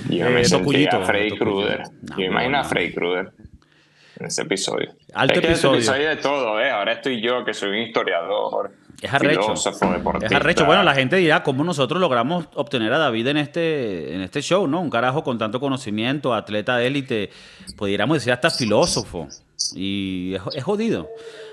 [0.10, 1.38] Yo Eh, me sentía Freddy.
[1.38, 1.84] Krueger.
[2.02, 2.64] No, Yo imagino a.
[2.66, 3.32] Freddy Krueger
[4.20, 4.92] en ese episodio.
[5.14, 5.76] Alto es que episodio.
[5.78, 6.70] episodio hay de todo, ¿eh?
[6.70, 9.42] Ahora estoy yo, que soy un historiador, Es arrecho.
[9.44, 10.28] filósofo, deportista.
[10.28, 10.66] Es arrecho.
[10.66, 14.68] Bueno, la gente dirá cómo nosotros logramos obtener a David en este, en este show,
[14.68, 14.82] ¿no?
[14.82, 17.30] Un carajo con tanto conocimiento, atleta de élite,
[17.78, 19.28] pudiéramos decir hasta filósofo.
[19.76, 21.10] Y es, es jodido.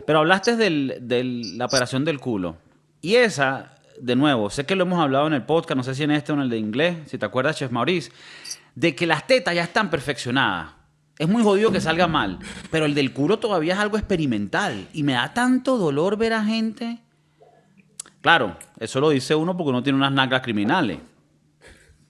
[0.06, 1.24] Pero hablaste de
[1.56, 2.56] la operación del culo.
[3.00, 6.02] Y esa, de nuevo, sé que lo hemos hablado en el podcast, no sé si
[6.02, 8.10] en este o en el de inglés, si te acuerdas, Chef Maurice,
[8.74, 10.70] de que las tetas ya están perfeccionadas.
[11.18, 12.38] Es muy jodido que salga mal,
[12.70, 16.44] pero el del culo todavía es algo experimental y me da tanto dolor ver a
[16.44, 16.98] gente.
[18.20, 20.98] Claro, eso lo dice uno porque uno tiene unas nalgas criminales.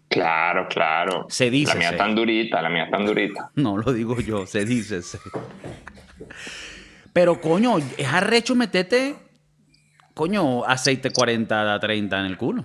[0.09, 1.27] Claro, claro.
[1.29, 1.97] Se dice, La mía se.
[1.97, 3.51] tan durita, la mía tan durita.
[3.57, 5.03] No lo digo yo, se dice.
[5.03, 5.19] se.
[7.13, 9.17] Pero coño, es arrecho meterte,
[10.15, 12.65] coño, aceite 40 a 30 en el culo.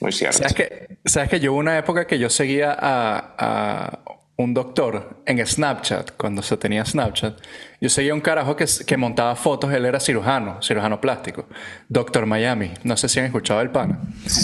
[0.00, 0.38] Muy cierto.
[0.38, 4.01] ¿Sabes que, ¿Sabes que yo hubo una época que yo seguía a, a
[4.36, 7.38] un doctor en Snapchat, cuando se tenía Snapchat?
[7.80, 11.46] Yo seguía un carajo que, que montaba fotos, él era cirujano, cirujano plástico.
[11.88, 12.70] Doctor Miami.
[12.84, 14.00] No sé si han escuchado el pana.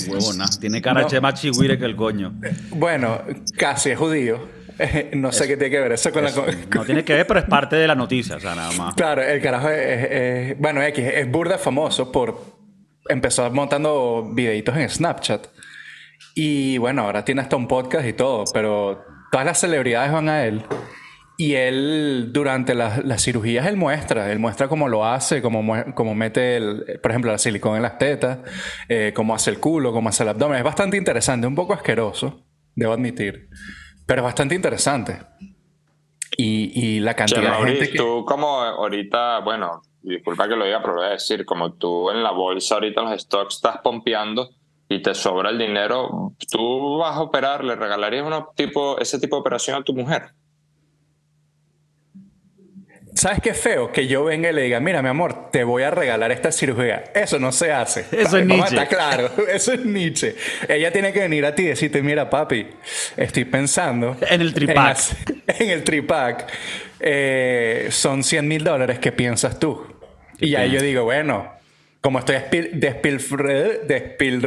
[0.08, 1.20] Huevona, tiene cara No.
[1.20, 2.34] más chihuire que el coño.
[2.70, 3.22] Bueno,
[3.56, 4.56] casi es judío.
[5.14, 6.30] No sé qué tiene que ver eso con la...
[6.30, 8.94] No tiene que ver, pero es parte de la noticia, o sea, nada más.
[8.94, 10.10] Claro, el carajo es, es-
[10.52, 12.40] es- bueno, X, es burda famoso por
[13.08, 15.48] empezar montando videitos en Snapchat.
[16.36, 20.44] Y bueno, ahora tiene hasta un podcast y todo, pero todas las celebridades van a
[20.44, 20.64] él.
[21.40, 25.62] Y él, durante las, las cirugías, él muestra, él muestra cómo lo hace, cómo,
[25.94, 28.38] cómo mete, el, por ejemplo, la silicona en las tetas,
[28.88, 30.58] eh, cómo hace el culo, cómo hace el abdomen.
[30.58, 32.42] Es bastante interesante, un poco asqueroso,
[32.74, 33.48] debo admitir,
[34.04, 35.16] pero es bastante interesante.
[36.36, 37.98] Y, y la Che, cantidad de gente que...
[37.98, 42.10] tú como ahorita, bueno, disculpa que lo diga, pero lo voy a decir, como tú
[42.10, 44.50] en la bolsa ahorita los stocks estás pompeando
[44.88, 49.36] y te sobra el dinero, tú vas a operar, le regalarías uno tipo, ese tipo
[49.36, 50.30] de operación a tu mujer.
[53.14, 53.90] ¿Sabes qué feo?
[53.90, 57.02] Que yo venga y le diga, mira, mi amor, te voy a regalar esta cirugía.
[57.16, 58.06] Eso no se hace.
[58.12, 58.76] Eso es Nietzsche.
[58.76, 59.30] estar claro.
[59.48, 60.36] Eso es Nietzsche.
[60.68, 62.68] Ella tiene que venir a ti y decirte, mira, papi,
[63.16, 64.16] estoy pensando...
[64.30, 64.98] En el tripack.
[65.58, 66.46] En el tripack.
[67.00, 69.00] eh, son 100 mil dólares.
[69.00, 69.84] ¿Qué piensas tú?
[70.38, 71.57] Y ahí yo digo, bueno,
[72.08, 72.70] como estoy despil...
[72.80, 74.40] despilfre- despil...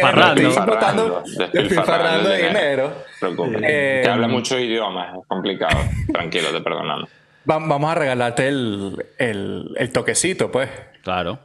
[0.00, 0.40] Parrando.
[0.48, 3.02] estoy botando- despilfarrando de dinero.
[3.18, 3.58] Preocupe.
[3.64, 5.80] Eh, Te habla muchos idiomas, es complicado.
[6.12, 7.08] Tranquilo, te perdonamos.
[7.50, 10.70] Va- Vamos a regalarte el, el, el toquecito, pues.
[11.02, 11.40] Claro.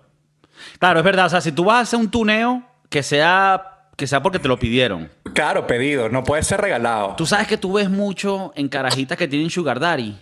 [0.77, 1.25] Claro, es verdad.
[1.25, 4.47] O sea, si tú vas a hacer un tuneo, que sea, que sea porque te
[4.47, 5.10] lo pidieron.
[5.34, 7.15] Claro, pedido, no puede ser regalado.
[7.17, 10.15] Tú sabes que tú ves mucho en carajitas que tienen sugar daddy,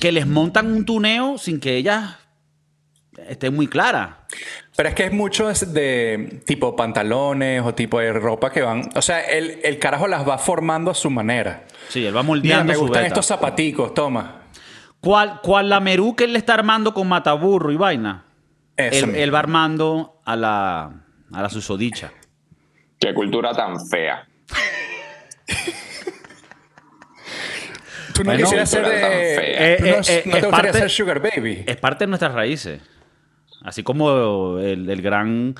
[0.00, 2.16] que les montan un tuneo sin que ellas
[3.28, 4.10] estén muy claras.
[4.76, 8.88] Pero es que es mucho de tipo pantalones o tipo de ropa que van.
[8.94, 11.64] O sea, el, el carajo las va formando a su manera.
[11.88, 13.14] Sí, él va Mira, moldeando me su gustan beta.
[13.14, 14.42] estos zapaticos, toma.
[15.00, 18.24] ¿Cuál, cuál la Merú que él le está armando con mataburro y vaina?
[18.76, 20.84] Él, él va armando a la,
[21.32, 22.12] a la susodicha.
[23.00, 24.26] Qué cultura tan fea.
[28.14, 28.90] Tú no Bueno, quisieras ser de.
[28.90, 29.76] fea.
[29.78, 31.62] ¿tú Eh, no, eh, eh, no te gustaría parte- ser Sugar Baby?
[31.66, 32.80] Es parte de nuestras raíces.
[33.62, 35.54] Así como el, el gran,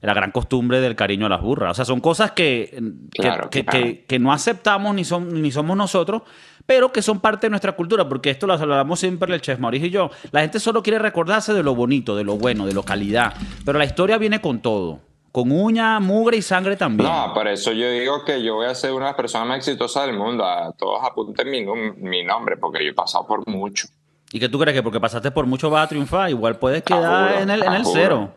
[0.00, 1.70] la gran costumbre del cariño a las burras.
[1.72, 2.70] O sea, son cosas que,
[3.12, 3.84] que- Claro, que, claro.
[3.86, 6.22] que- que no aceptamos ni, son, ni somos nosotros,
[6.66, 8.08] pero que son parte de nuestra cultura.
[8.08, 10.10] Porque esto lo hablamos siempre el chef Mauricio y yo.
[10.32, 13.34] La gente solo quiere recordarse de lo bonito, de lo bueno, de lo calidad.
[13.64, 15.00] Pero la historia viene con todo.
[15.30, 17.10] Con uña, mugre y sangre también.
[17.10, 19.56] No, por eso yo digo que yo voy a ser una de las personas más
[19.58, 20.44] exitosas del mundo.
[20.44, 21.64] A todos apunten mi,
[21.96, 23.88] mi nombre porque yo he pasado por mucho.
[24.34, 26.28] ¿Y que tú crees que porque pasaste por mucho vas a triunfar?
[26.28, 28.34] Igual puedes quedar juro, en el, en ah, el cero.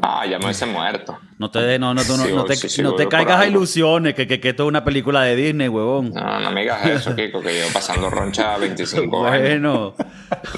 [0.00, 1.18] No, ya me hubiese muerto.
[1.36, 4.38] No te, no, no, tú no, te, sí, no te caigas a ilusiones que, que,
[4.38, 6.12] que esto es una película de Disney, huevón.
[6.14, 9.48] No, no me digas eso, Kiko, que llevo pasando roncha 25 años.
[9.48, 9.94] Bueno,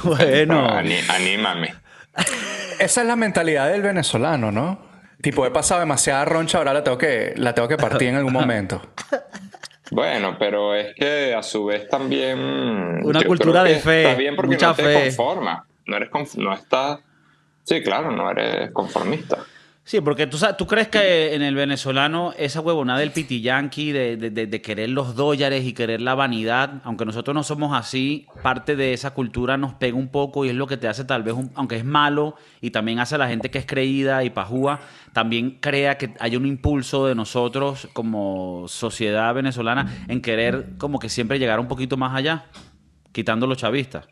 [0.02, 0.68] bueno.
[0.68, 1.74] Anímame.
[2.78, 4.86] Esa es la mentalidad del venezolano, ¿no?
[5.22, 8.34] Tipo, he pasado demasiada roncha, ahora la tengo que, la tengo que partir en algún
[8.34, 8.82] momento.
[9.90, 12.38] Bueno, pero es que a su vez también.
[13.04, 14.94] Una cultura de fe, Está bien porque mucha no te fe.
[15.04, 15.66] conforma.
[15.86, 17.00] No eres conf- no estás.
[17.64, 19.38] Sí, claro, no eres conformista.
[19.90, 24.18] Sí, porque tú, sabes, tú crees que en el venezolano esa huevonada del pitillanqui de,
[24.18, 28.26] de, de- de querer los dólares y querer la vanidad, aunque nosotros no somos así,
[28.42, 31.22] parte de esa cultura nos pega un poco y es lo que te hace tal
[31.22, 34.28] vez, un- aunque es malo y también hace a la gente que es creída y
[34.28, 34.80] pajúa,
[35.14, 41.08] también crea que hay un impulso de nosotros como sociedad venezolana en querer como que
[41.08, 42.44] siempre llegar un poquito más allá,
[43.12, 44.06] quitando los chavistas.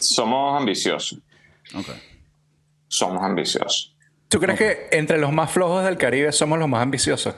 [0.00, 1.20] Somos ambiciosos.
[1.76, 1.86] Ok.
[2.90, 3.94] Somos ambiciosos.
[4.28, 7.36] ¿Tú crees que entre los más flojos del Caribe somos los más ambiciosos?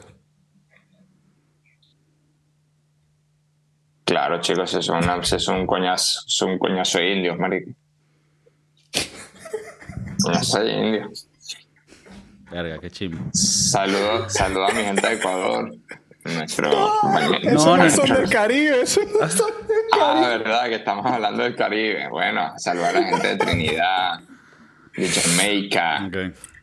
[4.07, 7.71] Claro, chicos, es, una, es un coñazo, es un coñazo de indios, marico.
[10.23, 11.29] Coñazo de indios.
[12.51, 13.23] Verga, qué chimbo.
[13.35, 15.71] Saludo, saludo a mi gente de Ecuador.
[16.25, 21.43] Nuestro No, no son del Caribe, esos no son del Ah, verdad, que estamos hablando
[21.43, 22.09] del Caribe.
[22.09, 24.21] Bueno, saludar a la gente de Trinidad.
[24.97, 26.05] De Jamaica.
[26.07, 26.17] Ok.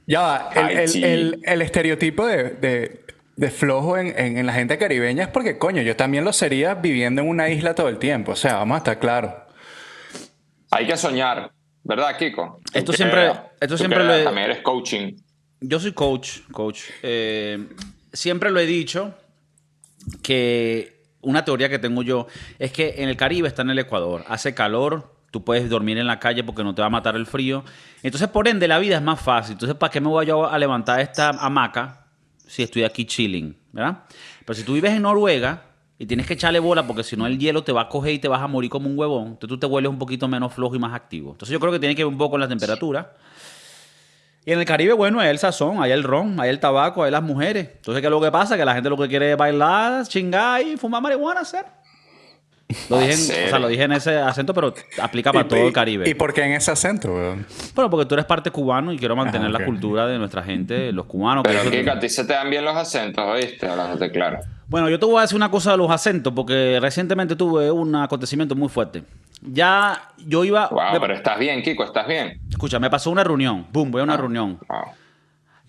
[0.08, 4.78] Ya el, el- el- el estereotipo de, de- de flojo en, en- en la gente
[4.78, 8.32] caribeña es porque, coño, yo también lo sería viviendo en una isla todo el tiempo.
[8.34, 9.34] O sea, vamos a estar claros.
[10.72, 11.52] Hay que soñar,
[11.84, 12.60] ¿verdad, Kiko?
[12.74, 15.14] Esto que- siempre- esto siempre lo he- También eres coaching.
[15.62, 16.82] Yo soy coach, coach.
[17.04, 17.68] Eh,
[18.14, 19.14] siempre lo he dicho
[20.22, 22.28] que una teoría que tengo yo
[22.60, 24.24] es que en el Caribe está en el Ecuador.
[24.28, 27.26] Hace calor, tú puedes dormir en la calle porque no te va a matar el
[27.26, 27.64] frío.
[28.04, 29.54] Entonces, por ende, la vida es más fácil.
[29.54, 32.06] Entonces, ¿para qué me voy yo a levantar esta hamaca
[32.46, 33.56] si estoy aquí chilling?
[33.72, 34.04] ¿Verdad?
[34.46, 35.64] Pero si tú vives en Noruega
[35.98, 38.20] y tienes que echarle bola porque si no el hielo te va a coger y
[38.20, 40.76] te vas a morir como un huevón, entonces tú te vuelves un poquito menos flojo
[40.76, 41.32] y más activo.
[41.32, 43.14] Entonces, yo creo que tiene que ver un poco con la temperatura.
[44.46, 47.12] Y en el Caribe, bueno, hay el sazón, hay el ron, hay el tabaco, hay
[47.12, 47.70] las mujeres.
[47.76, 48.58] Entonces, ¿qué es lo que pasa?
[48.58, 51.66] Que la gente lo que quiere es bailar, chingar y fumar marihuana, hacer.
[52.90, 55.74] Lo dije, en, o sea, lo dije en ese acento, pero aplica para todo el
[55.74, 56.08] Caribe.
[56.08, 57.46] ¿Y por qué en ese acento, weón?
[57.74, 59.60] Bueno, porque tú eres parte cubano y quiero mantener Ah, ok.
[59.60, 61.44] la cultura de nuestra gente, los cubanos.
[61.44, 61.60] Pero
[61.92, 63.68] a ti se te dan bien los acentos, ¿oíste?
[63.68, 64.40] Hablándote claro.
[64.68, 67.96] Bueno, yo te voy a decir una cosa de los acentos, porque recientemente tuve un
[67.96, 69.02] acontecimiento muy fuerte.
[69.42, 70.68] Ya yo iba...
[70.70, 72.40] Wow, me- pero estás bien, Kiko, estás bien.
[72.52, 73.66] Escucha, me pasó una reunión.
[73.72, 74.60] Boom, voy a una Ah, reunión.
[74.70, 74.80] wow.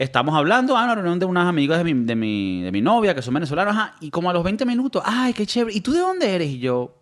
[0.01, 3.15] Estamos hablando, ah, una reunión de unas amigas de mi, de mi, de mi novia,
[3.15, 5.93] que son venezolanas, ajá, y como a los 20 minutos, ay, qué chévere, ¿y tú
[5.93, 6.49] de dónde eres?
[6.49, 6.97] Y yo,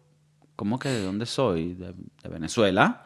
[0.57, 1.75] ¿cómo que de dónde soy?
[1.75, 3.05] De, de Venezuela.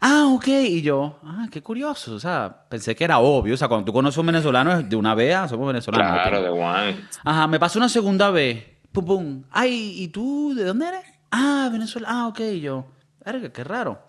[0.00, 3.68] Ah, ok, y yo, ah, qué curioso, o sea, pensé que era obvio, o sea,
[3.68, 6.12] cuando tú conoces a un venezolano de una vez, ah, somos venezolanos.
[6.12, 7.04] Claro, de one.
[7.22, 11.04] Ajá, me pasó una segunda vez, pum, pum, ay, ¿y tú de dónde eres?
[11.30, 12.86] Ah, Venezuela, ah, ok, y yo,
[13.22, 14.00] verga, qué raro.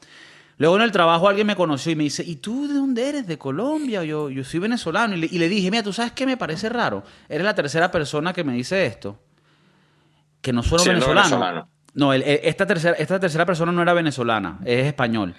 [0.59, 3.27] Luego en el trabajo alguien me conoció y me dice, ¿y tú de dónde eres?
[3.27, 4.03] ¿De Colombia?
[4.03, 5.15] Yo, yo soy venezolano.
[5.15, 7.03] Y le, y le dije, mira, ¿tú sabes qué me parece raro?
[7.29, 9.19] Eres la tercera persona que me dice esto.
[10.41, 11.15] Que no Siendo venezolano.
[11.21, 11.69] venezolano.
[11.93, 15.35] No, el- el- esta, tercera, esta tercera persona no era venezolana, es español.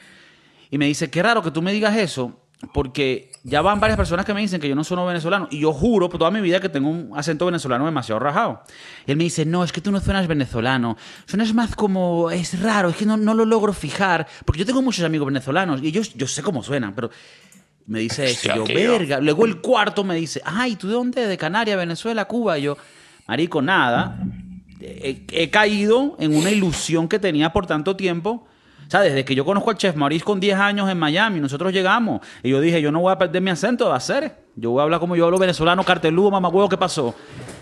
[0.70, 2.40] Y me dice, qué raro que tú me digas eso,
[2.72, 5.46] porque ya van varias personas que me dicen que yo no sueno venezolano.
[5.50, 8.62] Y yo juro por toda mi vida que tengo un acento venezolano demasiado rajado.
[9.06, 10.96] Y él me dice, no, es que tú no suenas venezolano.
[11.26, 14.26] Suenas más como, es raro, es que no, no lo logro fijar.
[14.44, 17.10] Porque yo tengo muchos amigos venezolanos y ellos, yo sé cómo suenan, pero
[17.86, 18.52] me dice eso.
[18.54, 19.20] Yo, verga.
[19.20, 21.26] Luego el cuarto me dice, ay, ¿tú de dónde?
[21.26, 22.58] De Canarias, Venezuela, Cuba.
[22.58, 22.76] Y yo,
[23.28, 24.18] marico, nada.
[24.80, 28.48] He, he caído en una ilusión que tenía por tanto tiempo.
[28.88, 31.70] O sea, desde que yo conozco al Chef Maurice con 10 años en Miami, nosotros
[31.74, 32.22] llegamos.
[32.42, 34.34] Y yo dije, yo no voy a perder mi acento de hacer.
[34.56, 37.14] Yo voy a hablar como yo hablo venezolano, carteludo, mamagüevo, ¿qué pasó?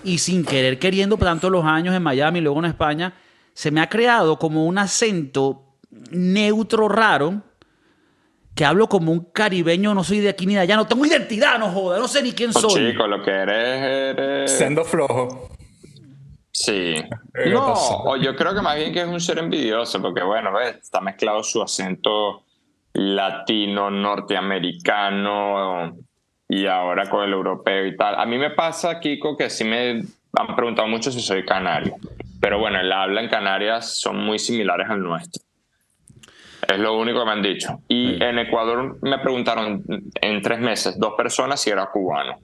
[0.05, 3.13] Y sin querer, queriendo, por tanto los años en Miami y luego en España,
[3.55, 5.65] se me ha creado como un acento
[6.13, 7.43] neutro raro
[8.55, 11.59] que hablo como un caribeño, no soy de aquí ni de allá, no tengo identidad,
[11.59, 12.93] no joda, no sé ni quién Oh, soy.
[12.93, 14.51] chico, lo que eres, eres...
[14.53, 15.51] Siendo flojo.
[16.59, 16.95] Sí.
[17.35, 20.51] ¿Qué No, o yo creo que más bien que es un ser envidioso, porque bueno,
[20.55, 20.77] ¿ves?
[20.77, 22.45] está mezclado su acento
[22.95, 25.95] latino, norteamericano
[26.49, 28.15] y ahora con el europeo y tal.
[28.19, 31.97] A mí me pasa, Kiko, que sí me han preguntado mucho si soy canario,
[32.41, 35.43] pero bueno, el habla en Canarias son muy similares al nuestro.
[36.67, 37.81] Es lo único que me han dicho.
[37.87, 38.19] Y Sí.
[38.23, 39.85] en Ecuador me preguntaron
[40.23, 42.39] en tres meses, dos personas, si era cubano.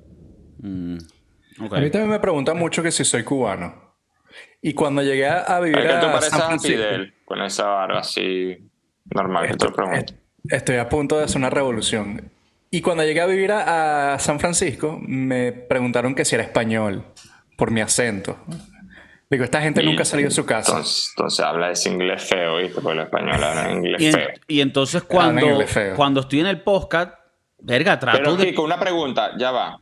[0.59, 0.99] Mm.
[1.71, 3.91] A mí también me preguntan mucho que si soy cubano.
[4.63, 7.15] Y cuando llegué a, a vivir Es que tú a pareces San a Francisco, Fidel,
[7.25, 8.57] con esa barba así
[9.13, 9.75] normal que te lo
[10.49, 12.31] estoy a punto de hacer una revolución.
[12.71, 17.05] Y cuando llegué a vivir a, a San Francisco, me preguntaron que si era español
[17.59, 18.39] por mi acento.
[19.29, 20.73] Digo, esta gente Y- nunca ha salido de su casa.
[20.73, 22.81] Entonces, entonces habla ese inglés feo, ¿viste?
[22.81, 24.29] Porque los españoles hablan inglés Y, en- feo.
[24.47, 25.47] y entonces cuando,
[25.97, 27.15] cuando estoy en el podcast,
[27.59, 28.47] verga, trato Pero, de...
[28.47, 29.79] Kiko, una pregunta, ya va.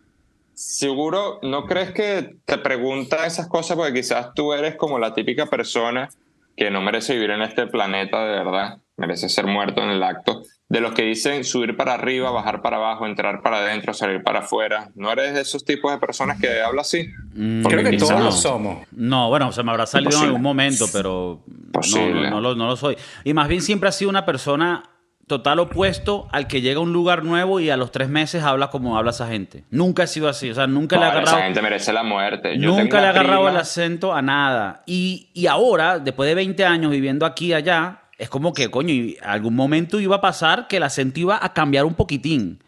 [0.60, 5.46] Seguro, ¿no crees que te preguntan esas cosas porque quizás tú eres como la típica
[5.46, 6.10] persona
[6.54, 8.78] que no merece vivir en este planeta de verdad?
[8.98, 10.42] Merece ser muerto en el acto.
[10.68, 14.40] De los que dicen subir para arriba, bajar para abajo, entrar para adentro, salir para
[14.40, 14.90] afuera.
[14.96, 17.08] ¿No eres de esos tipos de personas que habla así?
[17.32, 18.86] Mm, Porque Creo que todos lo somos.
[18.92, 22.28] No, bueno, se me habrá salido en algún momento, pero no, Posible.
[22.28, 22.98] no, no lo, no lo soy.
[23.24, 24.82] Y más bien siempre ha sido una persona
[25.30, 28.68] total opuesto al que llega a un lugar nuevo y a los tres meses habla
[28.68, 29.64] como habla esa gente.
[29.70, 31.36] Nunca he sido así, o sea, nunca le he Vale, agarrado...
[31.38, 32.58] Esa gente merece la muerte.
[32.58, 34.82] Yo Nunca le una agarrado prima- el acento a nada.
[34.86, 38.92] Y, y ahora, después de 20 años viviendo aquí y allá, es como que, coño,
[38.92, 42.58] y algún momento iba a pasar que el acento iba a cambiar un poquitín.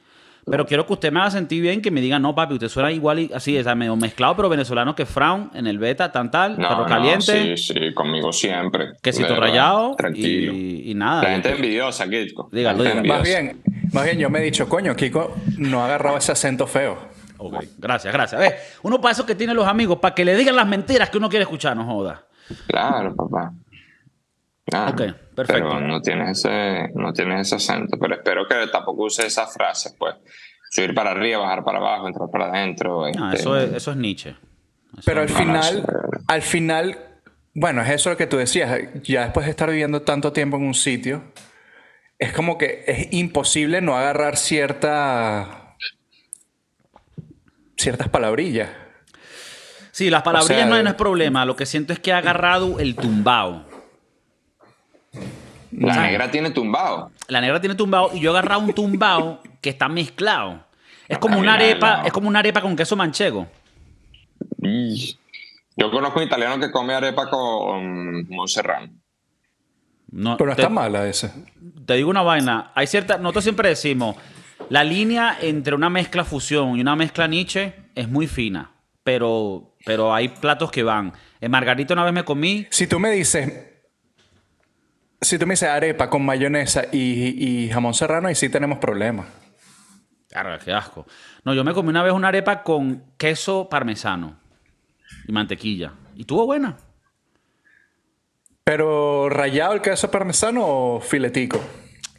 [0.45, 2.91] Pero quiero que usted me haga sentir bien, que me diga, no, papi, usted suena
[2.91, 6.31] igual y así, o sea, medio mezclado, pero venezolano que Frown en el beta, tan
[6.33, 8.95] tal, No, perro no, caliente, sí, sí, conmigo siempre.
[9.01, 10.53] quesito rayado Tranquilo.
[10.53, 11.23] y, y nada.
[11.23, 12.49] La gente es envidiosa, Kitko.
[12.51, 13.05] Dígalo, dígalo.
[13.05, 16.67] Más bien, más bien yo me he dicho, coño, Kiko no ha agarrado ese acento
[16.67, 16.99] feo.
[17.39, 18.41] Ok, Gracias, gracias.
[18.41, 21.09] A ver, uno para eso que tiene los amigos, para que le digan las mentiras
[21.11, 22.23] que uno quiere escuchar, no joda.
[22.67, 23.53] Claro, papá.
[24.71, 25.01] Ah, Ok,
[25.35, 25.69] perfecto.
[25.69, 27.99] Pero no tienes ese, no tienes ese acento.
[27.99, 30.15] Pero espero que tampoco use esas frases, pues.
[30.71, 33.05] Subir para arriba, bajar para abajo, entrar para adentro.
[33.05, 34.31] Ah, este, eso, es, eso es Nietzsche.
[34.31, 36.99] Eso Pero al final, no, al final,
[37.55, 38.81] bueno, es eso lo que tú decías.
[39.03, 41.25] Ya después de estar viviendo tanto tiempo en un sitio,
[42.19, 45.77] es como que es imposible no agarrar cierta,
[47.77, 48.71] ciertas palabrillas.
[49.91, 51.45] Sí, las palabrillas O sea, no, no es problema.
[51.45, 53.72] Lo que siento es que ha agarrado el tumbao.
[55.73, 56.11] La ¿sabes?
[56.11, 57.11] negra tiene tumbado.
[57.29, 60.65] La negra tiene tumbao y yo he agarrado un tumbao que está mezclado.
[61.09, 63.47] Es como una arepa, es como una arepa con queso manchego.
[64.63, 65.19] Y
[65.77, 68.93] Yo conozco un italiano que come arepa con monserrano.
[70.11, 71.33] No, Pero no te, está mala ese.
[71.87, 72.71] te digo una vaina.
[72.75, 74.17] Hay cierta, nosotros siempre decimos,
[74.69, 80.13] la línea entre una mezcla fusión y una mezcla Nietzsche es muy fina, pero, pero
[80.15, 81.15] hay platos que van.
[81.41, 83.72] En Margarita una vez me comí, Si tú me dices,
[85.23, 89.27] si tú me dices arepa con mayonesa y, y jamón serrano, ahí sí tenemos problemas.
[90.29, 91.07] Claro, qué asco.
[91.45, 94.39] No, yo me comí una vez una arepa con queso parmesano
[95.27, 95.93] y mantequilla.
[96.15, 96.77] Y tuvo buena.
[98.65, 101.61] Pero rallado el queso parmesano o filetico.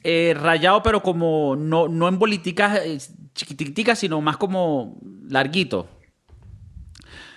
[0.03, 2.97] Eh, rayado, pero como no, no en boliticas eh,
[3.33, 5.89] chiquititicas, sino más como larguito.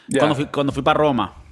[0.09, 0.21] Ya.
[0.21, 1.43] Cuando fui, cuando fui para Roma.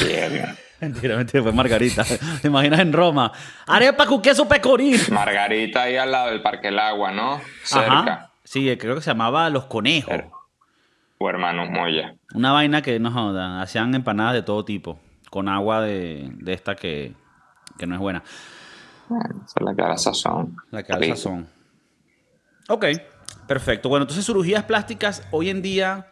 [0.00, 0.56] Bien.
[0.80, 2.04] Mentira, mentira, fue Margarita.
[2.42, 3.32] ¿Te imaginas en Roma?
[3.66, 4.98] Arepa con queso pecorino.
[5.10, 7.40] Margarita ahí al lado del Parque El Agua, ¿no?
[7.64, 7.98] Cerca.
[7.98, 8.32] Ajá.
[8.44, 10.22] Sí, creo que se llamaba Los Conejos.
[11.18, 12.14] O Hermanos Moya.
[12.34, 13.60] Una vaina que no joda.
[13.60, 14.98] Hacían empanadas de todo tipo.
[15.30, 17.12] Con agua de, de esta que,
[17.78, 18.22] que no es buena.
[19.08, 20.56] Bueno, esa es la que da la sazón.
[20.70, 21.16] La que da Rico.
[21.16, 21.48] sazón.
[22.68, 22.86] Ok,
[23.46, 23.88] perfecto.
[23.88, 26.06] Bueno, entonces cirugías plásticas hoy en día.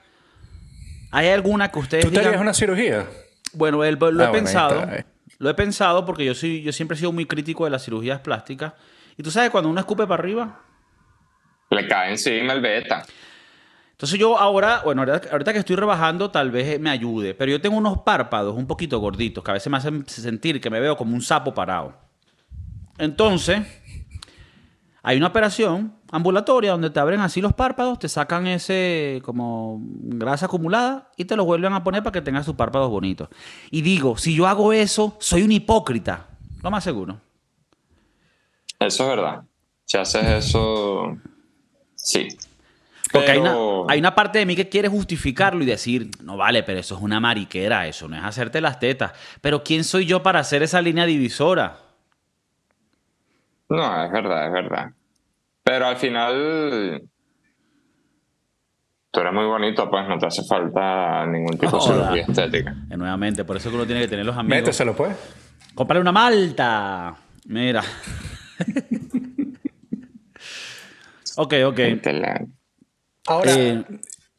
[1.11, 3.07] ¿Hay alguna que ustedes ¿Tú te harías una cirugía?
[3.53, 4.81] Bueno, el- lo Ah, he bueno, ahí pensado.
[4.81, 5.07] está, eh.
[5.39, 8.21] Lo he pensado porque yo soy, yo siempre he sido muy crítico de las cirugías
[8.21, 8.73] plásticas.
[9.17, 10.61] Y tú sabes, cuando uno escupe para arriba.
[11.71, 13.05] Le cae encima el beta.
[13.93, 17.35] Entonces yo ahora, bueno, ahorita, ahorita que estoy rebajando, tal vez me ayude.
[17.35, 20.71] Pero yo tengo unos párpados un poquito gorditos que a veces me hacen sentir que
[20.71, 21.99] me veo como un sapo parado.
[22.97, 23.61] Entonces,
[25.03, 30.47] hay una operación ambulatoria donde te abren así los párpados, te sacan ese como grasa
[30.47, 33.29] acumulada y te lo vuelven a poner para que tengas tus párpados bonitos.
[33.71, 36.27] Y digo, si yo hago eso, soy un hipócrita.
[36.63, 37.21] Lo más seguro.
[38.79, 39.43] Eso es verdad.
[39.85, 41.17] Si haces eso,
[41.95, 42.29] sí.
[43.13, 43.57] Porque hay, una,
[43.89, 47.01] hay una parte de mí que quiere justificarlo y decir, no vale, pero eso es
[47.01, 49.13] una mariquera, eso no es hacerte las tetas.
[49.41, 51.79] Pero ¿quién soy yo para hacer esa línea divisora?
[53.71, 54.93] No, es verdad, es verdad.
[55.69, 57.03] Pero al final,
[59.11, 62.75] tú eres muy bonito, pues no te hace falta ningún tipo de cirugía estética.
[62.91, 64.61] Eh, nuevamente, por eso que uno tiene que tener los amigos.
[64.63, 65.15] Méteselo, pues.
[65.75, 67.15] Cómprale una malta.
[67.45, 67.83] Mira.
[71.37, 71.81] ok, ok.
[73.27, 73.85] Ahora, Eh,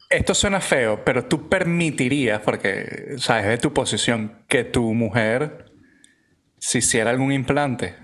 [0.10, 5.72] esto suena feo, pero tú permitirías, porque sabes de tu posición, que tu mujer
[6.58, 7.96] se hiciera algún implante.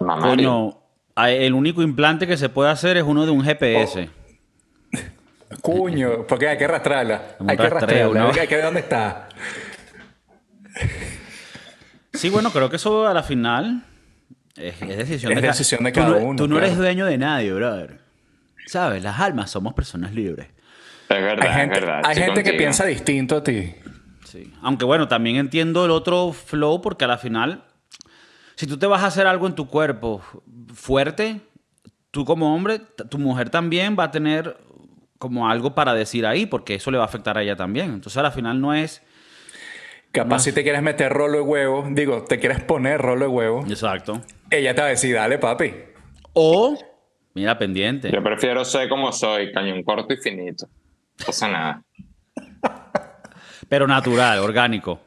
[0.00, 0.50] Mamario.
[0.50, 0.79] coño,
[1.28, 4.08] el único implante que se puede hacer es uno de un GPS.
[5.60, 7.22] Cuño, porque hay que arrastrarla.
[7.46, 8.20] Hay que arrastrarla.
[8.20, 8.28] ¿no?
[8.40, 9.28] Hay que ver dónde está.
[12.12, 13.84] Sí, bueno, creo que eso a la final
[14.56, 17.52] es, es decisión, Es de, decisión cada no- uno, Tú no eres dueño de nadie,
[17.52, 18.00] brother.
[18.66, 19.02] ¿Sabes?
[19.02, 20.46] Las almas somos personas libres.
[21.08, 22.00] Es verdad, Hay gente, es verdad.
[22.04, 23.74] hay gente que piensa distinto a ti.
[24.24, 24.52] Sí.
[24.62, 27.64] Aunque bueno, también entiendo el otro flow porque a la final,
[28.60, 30.20] si tú te vas a hacer algo en tu cuerpo
[30.74, 31.40] fuerte,
[32.10, 34.58] tú como hombre, tu mujer también va a tener
[35.18, 37.86] como algo para decir ahí porque eso le va a afectar a ella también.
[37.86, 39.02] Entonces a la final no es...
[40.12, 43.64] Capaz si te quieres meter rolo de huevo, digo, te quieres poner rolo de huevo,
[43.66, 44.20] Exacto.
[44.50, 45.72] ella te va a decir, dale, papi.
[46.34, 46.76] O,
[47.32, 48.10] mira, pendiente.
[48.12, 50.66] Yo prefiero ser como soy, cañón corto y finito.
[51.20, 51.82] No pasa nada.
[53.70, 55.00] Pero natural, orgánico.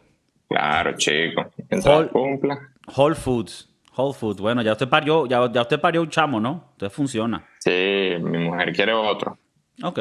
[0.49, 1.51] Claro, chico.
[1.69, 2.69] Mientras Hol- cumpla.
[2.95, 3.69] Whole Foods.
[3.95, 4.39] Whole Foods.
[4.41, 6.69] Bueno, ya usted parió, ya, ya usted parió un chamo, ¿no?
[6.73, 7.45] Entonces funciona.
[7.59, 9.37] Sí, mi mujer quiere otro,
[9.83, 9.99] Ok.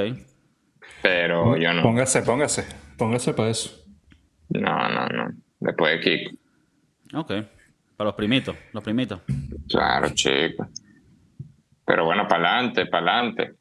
[1.03, 1.83] pero yo no.
[1.83, 2.67] Póngase, póngase.
[2.97, 3.71] Póngase para eso.
[4.49, 5.31] No, no, no.
[5.61, 6.37] Después de Kiko.
[7.19, 7.33] Ok.
[7.97, 9.21] Para los primitos, los primitos.
[9.69, 10.67] Claro, chico.
[11.85, 13.55] Pero bueno, para adelante, para adelante.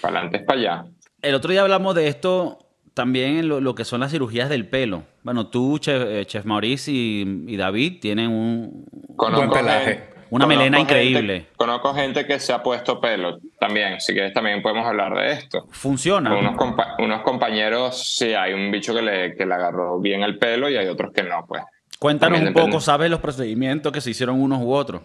[0.00, 0.84] Para adelante es para allá.
[1.20, 2.58] El otro día hablamos de esto
[2.94, 5.02] también en lo, lo que son las cirugías del pelo.
[5.22, 8.86] Bueno, tú, Chef, eh, Chef Maurice y, y David tienen un...
[9.16, 9.84] Buen pelaje.
[9.84, 11.46] gente- Una melena gente- increíble.
[11.56, 14.00] conozco gente que se ha puesto pelo también.
[14.00, 15.66] Si quieres, también podemos hablar de esto.
[15.70, 16.34] Funciona.
[16.36, 20.38] Unos, compa- unos compañeros, sí, hay un bicho que le, que le agarró bien el
[20.38, 21.62] pelo y hay otros que no, pues.
[21.98, 22.80] Cuéntanos También un poco.
[22.80, 25.02] ¿sabes los procedimientos que se hicieron unos u otros?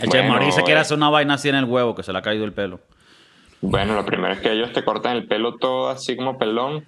[0.00, 0.82] El Bueno, Chef Maurice se quiere eh.
[0.82, 2.80] hacer una vaina así en el huevo, que se le ha caído el pelo.
[3.60, 6.86] Bueno, lo primero es que ellos te cortan el pelo todo así como pelón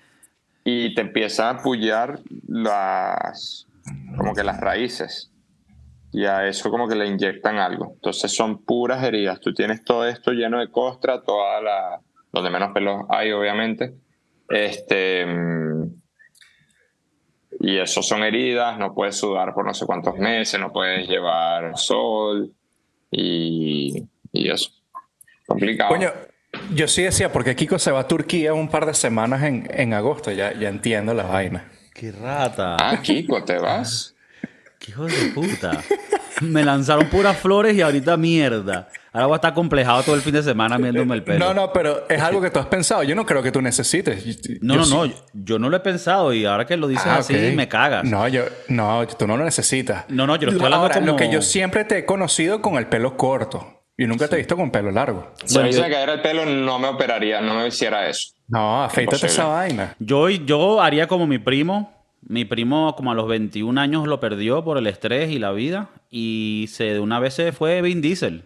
[0.65, 3.67] y te empiezan a pullar las,
[4.17, 5.33] como que las raíces.
[6.13, 7.93] Y a eso como que le inyectan algo.
[7.95, 9.41] Entonces son puras heridas.
[9.41, 12.01] Tú tienes todo esto lleno de costra, toda la,
[12.33, 13.95] donde menos pelos hay, obviamente.
[14.49, 15.85] Este, mm,
[17.61, 21.77] y eso son heridas, no puedes sudar por no sé cuántos meses, no puedes llevar
[21.77, 22.53] sol
[23.11, 24.03] y,
[24.33, 24.71] y eso.
[25.47, 25.91] Complicado.
[25.91, 26.11] Coño,
[26.75, 29.95] yo sí decía, porque Kiko se va a Turquía un par de semanas en, en
[29.95, 31.65] agosto, ya, ya entiendo la vaina.
[31.95, 32.77] ¡Qué rata!
[32.79, 34.15] Ah, Kiko, ¿te vas?
[34.79, 35.83] ¡Qué hijo de puta!
[36.41, 38.89] Me lanzaron puras flores y ahorita mierda.
[39.13, 41.39] Ahora voy a estar complejado todo el fin de semana viéndome el pelo.
[41.41, 43.03] No, no, pero es algo que tú has pensado.
[43.03, 44.25] Yo no creo que tú necesites.
[44.63, 47.07] No, Yo no, sí- no, yo no lo he pensado y ahora que lo dices
[47.07, 48.05] Ah, así me cagas.
[48.05, 50.05] No, yo, no, tú no lo necesitas.
[50.09, 52.63] No, no, yo lo estoy hablando Ahora, como- Lo que yo siempre te he conocido
[52.63, 53.78] con el pelo corto.
[53.99, 55.33] Y nunca te he visto con pelo largo.
[55.45, 57.67] Si a Bueno, mí se yo- me cayera el pelo, no me operaría, no me
[57.67, 58.33] hiciera eso.
[58.47, 59.95] No, afeítate esa vaina.
[59.99, 61.93] Yo, yo haría como mi primo.
[62.23, 65.91] Mi primo como a los 21 años lo perdió por el estrés y la vida
[66.11, 68.45] y se de una vez se fue Vin Diesel.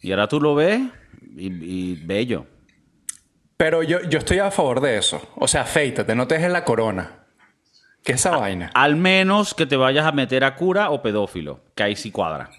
[0.00, 0.80] Y ahora tú lo ves
[1.36, 2.46] y, y bello.
[3.56, 5.20] Pero yo, yo estoy a favor de eso.
[5.36, 7.24] O sea, afeítate, no te dejes la corona.
[8.04, 8.70] ¿Qué es esa vaina?
[8.74, 12.50] Al menos que te vayas a meter a cura o pedófilo, que ahí sí cuadra.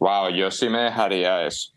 [0.00, 1.72] Wow, yo sí me dejaría eso.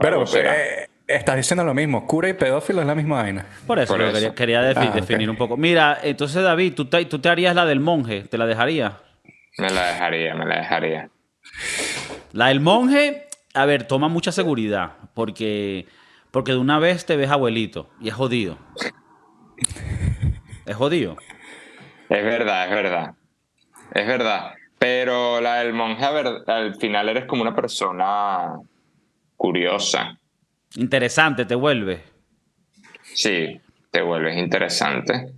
[0.00, 2.06] Pero eh, estás diciendo lo mismo.
[2.06, 3.46] Cura y pedófilo es la misma vaina.
[3.66, 4.12] Por eso, Por eso.
[4.12, 5.56] quería, quería defi- Ah, definir un poco.
[5.56, 8.94] Mira, entonces David, ¿tú te, tú te harías la del monje, ¿te la dejarías?
[9.58, 11.10] Me la dejaría, me la dejaría.
[12.32, 15.86] La del monje, a ver, toma mucha seguridad, porque,
[16.30, 18.58] porque de una vez te ves abuelito y es jodido.
[20.66, 21.16] Es jodido.
[22.08, 23.14] Es verdad, es verdad.
[23.92, 24.52] Es verdad.
[24.80, 28.58] Pero la del monje, a ver, al final eres como una persona
[29.36, 30.18] curiosa.
[30.76, 32.02] Interesante, te vuelve.
[33.02, 33.60] Sí,
[33.90, 35.34] te vuelves interesante.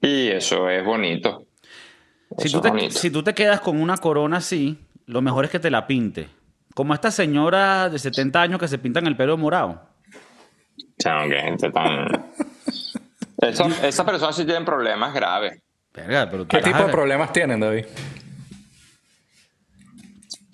[0.00, 1.46] Y eso es bonito.
[2.38, 2.98] Si Eso tú, es te, bonito.
[2.98, 6.28] si tú te quedas con una corona así, lo mejor es que te la pinte.
[6.72, 9.82] Como esta señora de 70 años que se pintan el pelo morado.
[10.96, 12.06] Chamo, qué gente tan.
[13.38, 15.60] Esa, esa persona sí tiene problemas graves.
[15.94, 17.86] Verga, pero tú ¿Qué tipo de problemas tienen, David?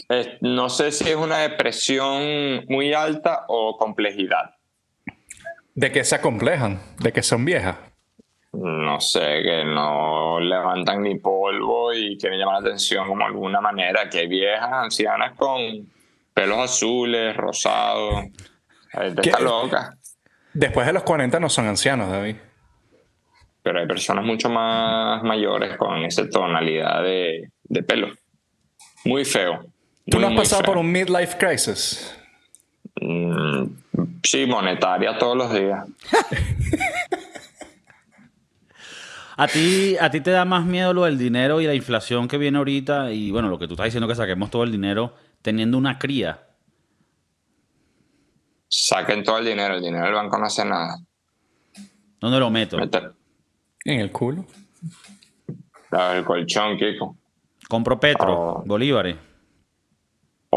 [0.09, 4.55] Eh, no sé si es una depresión muy alta o complejidad.
[5.75, 6.81] ¿De que se acomplejan?
[6.99, 7.77] ¿De que son viejas?
[8.53, 13.61] No sé, que no levantan ni polvo y quieren llamar la atención como de alguna
[13.61, 14.09] manera.
[14.09, 15.61] Que hay viejas ancianas con
[16.33, 18.25] pelos azules, rosados.
[18.93, 19.99] Está loca.
[20.55, 22.37] Después de los 40 no son ancianos, David.
[23.63, 28.09] Pero hay personas mucho más mayores con esa tonalidad de, de pelo.
[29.05, 29.67] Muy feo.
[30.09, 32.15] ¿Tú no has pasado por un midlife crisis?
[33.01, 33.65] Mm,
[34.23, 35.85] sí, monetaria todos los días.
[39.39, 42.39] A ti, a ti te da más miedo lo del dinero y la inflación que
[42.39, 45.77] viene ahorita y bueno, lo que tú estás diciendo que saquemos todo el dinero teniendo
[45.77, 46.47] una cría.
[48.67, 49.75] Saquen todo el dinero.
[49.75, 50.97] El dinero del banco no hace nada.
[52.19, 52.79] ¿Dónde lo meto?
[53.85, 54.47] En el culo.
[55.93, 57.15] el colchón, Kiko.
[57.69, 58.63] Compro Petro, Oh.
[58.65, 59.17] Bolívares.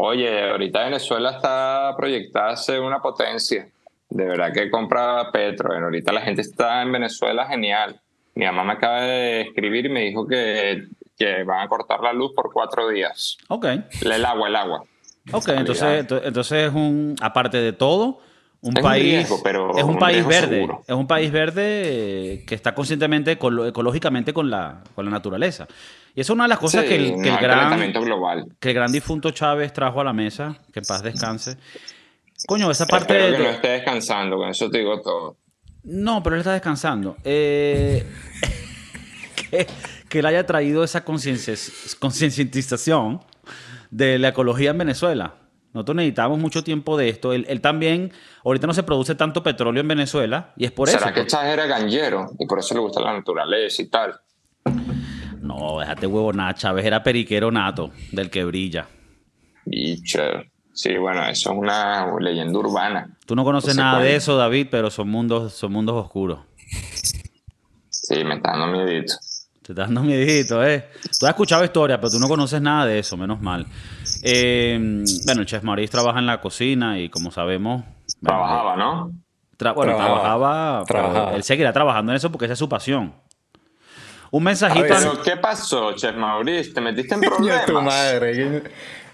[0.02, 3.68] Oye, ahorita Venezuela está proyectada a ser una potencia.
[4.08, 5.72] De verdad que compra Petro.
[5.74, 8.00] Ahorita la gente está en Venezuela genial.
[8.34, 10.84] Mi mamá me acaba de escribir y me dijo que,
[11.18, 13.36] que van a cortar la luz por cuatro días.
[13.48, 13.66] Ok,
[14.02, 14.84] El agua, el agua.
[15.32, 18.20] ok, entonces, ento- entonces es un, aparte de todo,
[18.62, 20.84] un Es un país, riesgo, pero es un un país verde, seguro.
[20.86, 25.66] es un país verde eh, que está conscientemente, ecológicamente con la, con la naturaleza.
[26.14, 27.92] Y eso es una de las cosas Sí, que el, que no el hay gran,
[27.92, 28.46] global.
[28.58, 31.56] que el gran difunto Chávez trajo a la mesa, que en paz descanse.
[32.46, 33.36] Coño, esa parte Espero de...
[33.38, 35.36] que no esté descansando, con eso te digo todo.
[35.84, 37.16] No, pero él está descansando.
[37.24, 38.04] Eh,
[39.50, 39.66] que,
[40.08, 41.54] que él haya traído esa conciencia-
[41.98, 43.20] concientización
[43.90, 45.34] de la ecología en Venezuela.
[45.72, 47.32] Nosotros necesitamos mucho tiempo de esto.
[47.32, 48.12] Él, él también,
[48.44, 51.08] ahorita no se produce tanto petróleo en Venezuela y es por ¿Será eso.
[51.14, 54.14] que porque- Chávez era ganllero y por eso le gusta la naturaleza y tal?
[55.40, 56.54] No, déjate huevo nada.
[56.54, 58.86] Chávez era periquero nato, del que brilla.
[60.04, 60.50] Chévere.
[60.72, 63.16] Sí, bueno, eso es una leyenda urbana.
[63.26, 64.16] Tú no conoces nada de cuento.
[64.16, 66.40] eso, David, pero son mundos, son mundos oscuros.
[67.88, 69.14] Sí, me está dando miedito.
[69.62, 70.88] Te está dando miedito, ¿eh?
[71.18, 73.66] Tú has escuchado historias, pero tú no conoces nada de eso, menos mal.
[74.22, 74.78] Eh,
[75.24, 77.84] bueno, el Chef Maurice trabaja en la cocina y como sabemos...
[78.22, 79.12] Trabajaba, ¿no?
[79.58, 80.84] tra- bueno, Trabajaba.
[80.86, 83.14] trabajaba, pero él seguirá trabajando en eso porque esa es su pasión.
[84.30, 84.82] Un mensajito.
[84.82, 86.72] Ver, Pero, ¿qué pasó, Chef Maurice?
[86.72, 87.66] ¿Te metiste en problemas?
[87.66, 88.62] tu madre.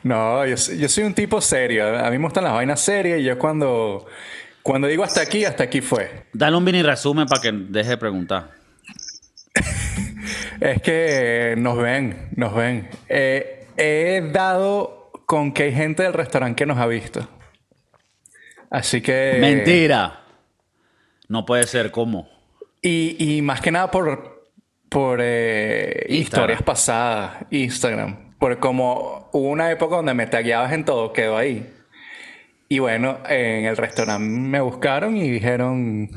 [0.03, 1.99] No, yo, soy- yo soy un tipo serio.
[1.99, 4.07] A mí me gustan las vainas serias y yo cuando,
[4.63, 6.27] cuando digo hasta aquí, hasta aquí fue.
[6.33, 8.51] Dale un mini resumen para que deje de preguntar.
[10.61, 12.89] Es que nos ven, nos ven.
[13.09, 17.29] Eh, he dado con que hay gente del restaurante que nos ha visto.
[18.71, 19.39] Así que...
[19.41, 20.23] Mentira.
[21.29, 22.29] No puede ser, ¿cómo?
[22.83, 24.45] Y, y más que nada por,
[24.89, 28.35] por eh, historias pasadas, Instagram.
[28.39, 31.73] Porque como hubo una época donde me tagueabas en todo, quedó ahí.
[32.69, 36.11] Y bueno, en el restaurante me buscaron y dijeron,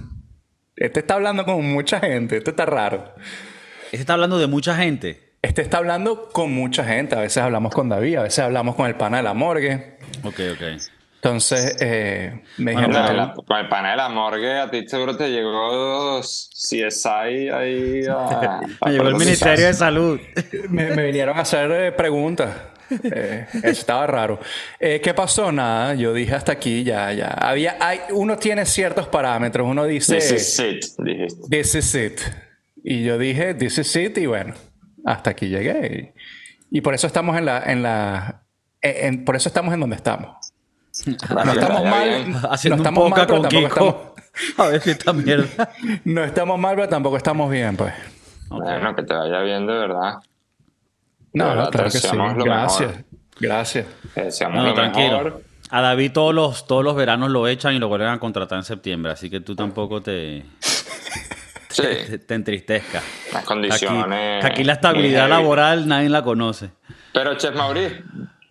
[0.76, 3.14] este está hablando con mucha gente, este está raro.
[3.86, 5.29] Este está hablando de mucha gente.
[5.42, 7.16] Este está hablando con mucha gente.
[7.16, 9.98] A veces hablamos con David, a veces hablamos con el pana de la morgue.
[10.24, 10.62] Ok, ok.
[11.16, 14.70] Entonces, eh, me Bueno, dijeron, No, pero- la- con el pana de la morgue, a
[14.72, 18.62] ti seguro te llegó CSI ahí a...
[18.86, 20.20] Me llegó el Ministerio de Salud.
[20.70, 22.56] me, me vinieron a hacer eh, preguntas.
[23.04, 24.40] Eh, eso estaba raro.
[24.80, 25.52] Eh, ¿Qué pasó?
[25.52, 27.28] Nada, yo dije hasta aquí, ya, ya.
[27.28, 29.68] Había, hay, uno tiene ciertos parámetros.
[29.68, 31.44] Uno dice, This is it, dijiste.
[31.50, 32.22] this is it.
[32.84, 34.54] Y yo dije, this is it, y bueno,
[35.06, 36.14] hasta aquí llegué.
[36.72, 38.44] Y, y por eso estamos en la, en la,
[38.82, 40.36] en- en- por eso estamos en donde estamos.
[41.06, 44.16] No que estamos mal, no un estamos poca mal, pero con tampoco Kiko.
[44.64, 45.44] A ver si esta mierda.
[45.46, 45.76] estamos,
[46.06, 47.94] no estamos mal, pero tampoco estamos bien, pues.
[48.50, 50.14] Bueno, que te vaya bien de verdad.
[51.34, 52.08] No, De verdad, no, claro que sí.
[52.44, 53.06] Gracias, mejor.
[53.40, 53.86] gracias.
[54.50, 55.18] No, no, lo tranquilo.
[55.24, 55.44] mejor.
[55.72, 58.64] A David todos los, todos los veranos lo echan y lo vuelven a contratar en
[58.64, 60.44] septiembre, así que tú tampoco te,
[61.82, 63.04] Sí, te, te entristezcas.
[63.32, 64.46] las Aquí, condiciones.
[64.46, 65.32] aquí la estabilidad heavy.
[65.42, 66.72] laboral nadie la conoce.
[67.14, 68.04] Pero, Chef Maurice,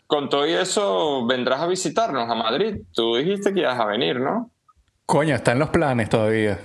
[0.07, 2.77] con todo y eso, vendrás a visitarnos a Madrid.
[2.93, 4.51] Tú dijiste que ibas a venir, ¿no?
[5.07, 6.59] Coño, está en los planes todavía.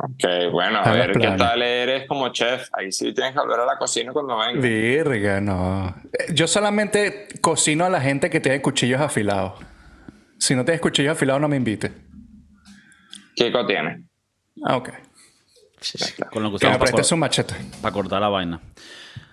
[0.00, 2.68] Ok, bueno, a ver qué tal eres como chef.
[2.72, 4.62] Ahí sí tienes que volver a la cocina cuando vengas.
[4.62, 5.88] Virga, no.
[6.12, 9.54] Eh, Yo solamente cocino a la gente que tiene cuchillos afilados.
[10.38, 11.90] Si no tienes cuchillos afilados, no me invites.
[13.34, 14.04] Kiko tiene.
[14.64, 14.90] Ah, ok.
[16.32, 17.54] Con lo que usamos para, prestes un machete.
[17.92, 18.60] cortar la vaina.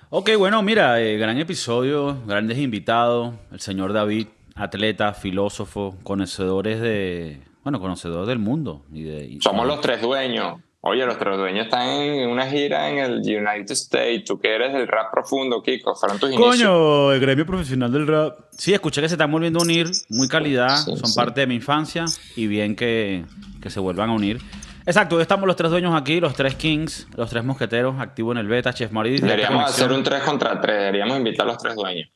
[0.10, 3.34] Ok, bueno, mira, eh, gran episodio, grandes invitados.
[3.52, 7.42] El señor David, atleta, filósofo, conocedores de.
[7.64, 8.86] Bueno, conocedor del mundo.
[8.94, 10.62] Y de, y- Somos los tres dueños.
[10.88, 14.24] Oye, los tres dueños están en una gira en el United States.
[14.24, 15.96] Tú que eres del rap profundo, Kiko.
[15.96, 16.56] Fueron tus inicios.
[16.58, 18.38] Coño, el gremio profesional del rap.
[18.52, 21.16] Sí, escuché que se están volviendo a unir, muy calidad, Sí, son sí.
[21.16, 23.26] parte de mi infancia y bien que,
[23.64, 24.40] que se vuelvan a unir.
[24.86, 28.38] Exacto, hoy estamos los tres dueños aquí, los tres kings, los tres mosqueteros, activo en
[28.38, 30.78] el beta, Chef directa Deberíamos hacer un 3 contra 3.
[30.78, 32.10] Deberíamos invitar a los tres dueños.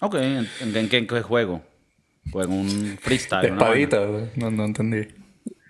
[0.00, 1.60] Ok, ¿en, en- en qué, en qué juego?
[2.30, 3.46] Juego un freestyle.
[3.46, 3.98] Espadita.
[4.36, 5.08] No, no entendí.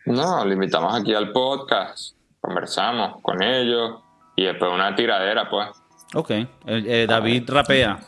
[0.05, 2.15] No, le invitamos aquí al podcast.
[2.41, 4.01] Conversamos con ellos.
[4.37, 5.69] Y después una tiradera, pues.
[6.15, 7.99] Ok, eh, eh, David rapea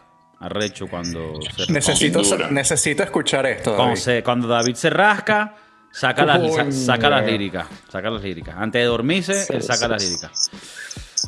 [0.40, 3.70] arrecho cuando se, Necesito, necesito escuchar esto.
[3.76, 3.96] cuando, David.
[4.00, 5.54] se- cuando David se rasca,
[5.92, 7.66] saca las, saca las líricas.
[7.88, 8.54] Saca las líricas.
[8.58, 10.50] Antes de dormirse, él saca sí, las líricas.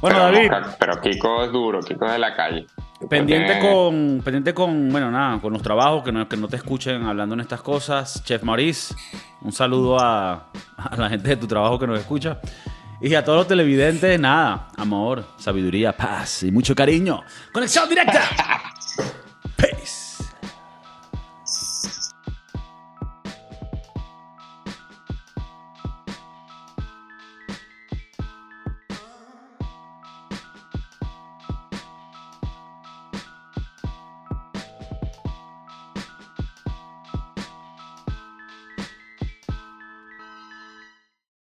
[0.00, 1.80] Bueno, pero, David, pero Kiko es duro.
[1.80, 2.66] Kiko es de la calle.
[3.10, 6.56] Pendiente tiene- con, pendiente con, bueno, nada, con los trabajos, que no, que no te
[6.56, 8.22] escuchen hablando en estas cosas.
[8.24, 8.94] Chef Maurice,
[9.40, 12.38] un saludo a, a la gente de tu trabajo que nos escucha.
[13.00, 17.20] Y a todos los televidentes, nada, amor, sabiduría, paz y mucho cariño.
[17.52, 18.20] ¡Conexión directa!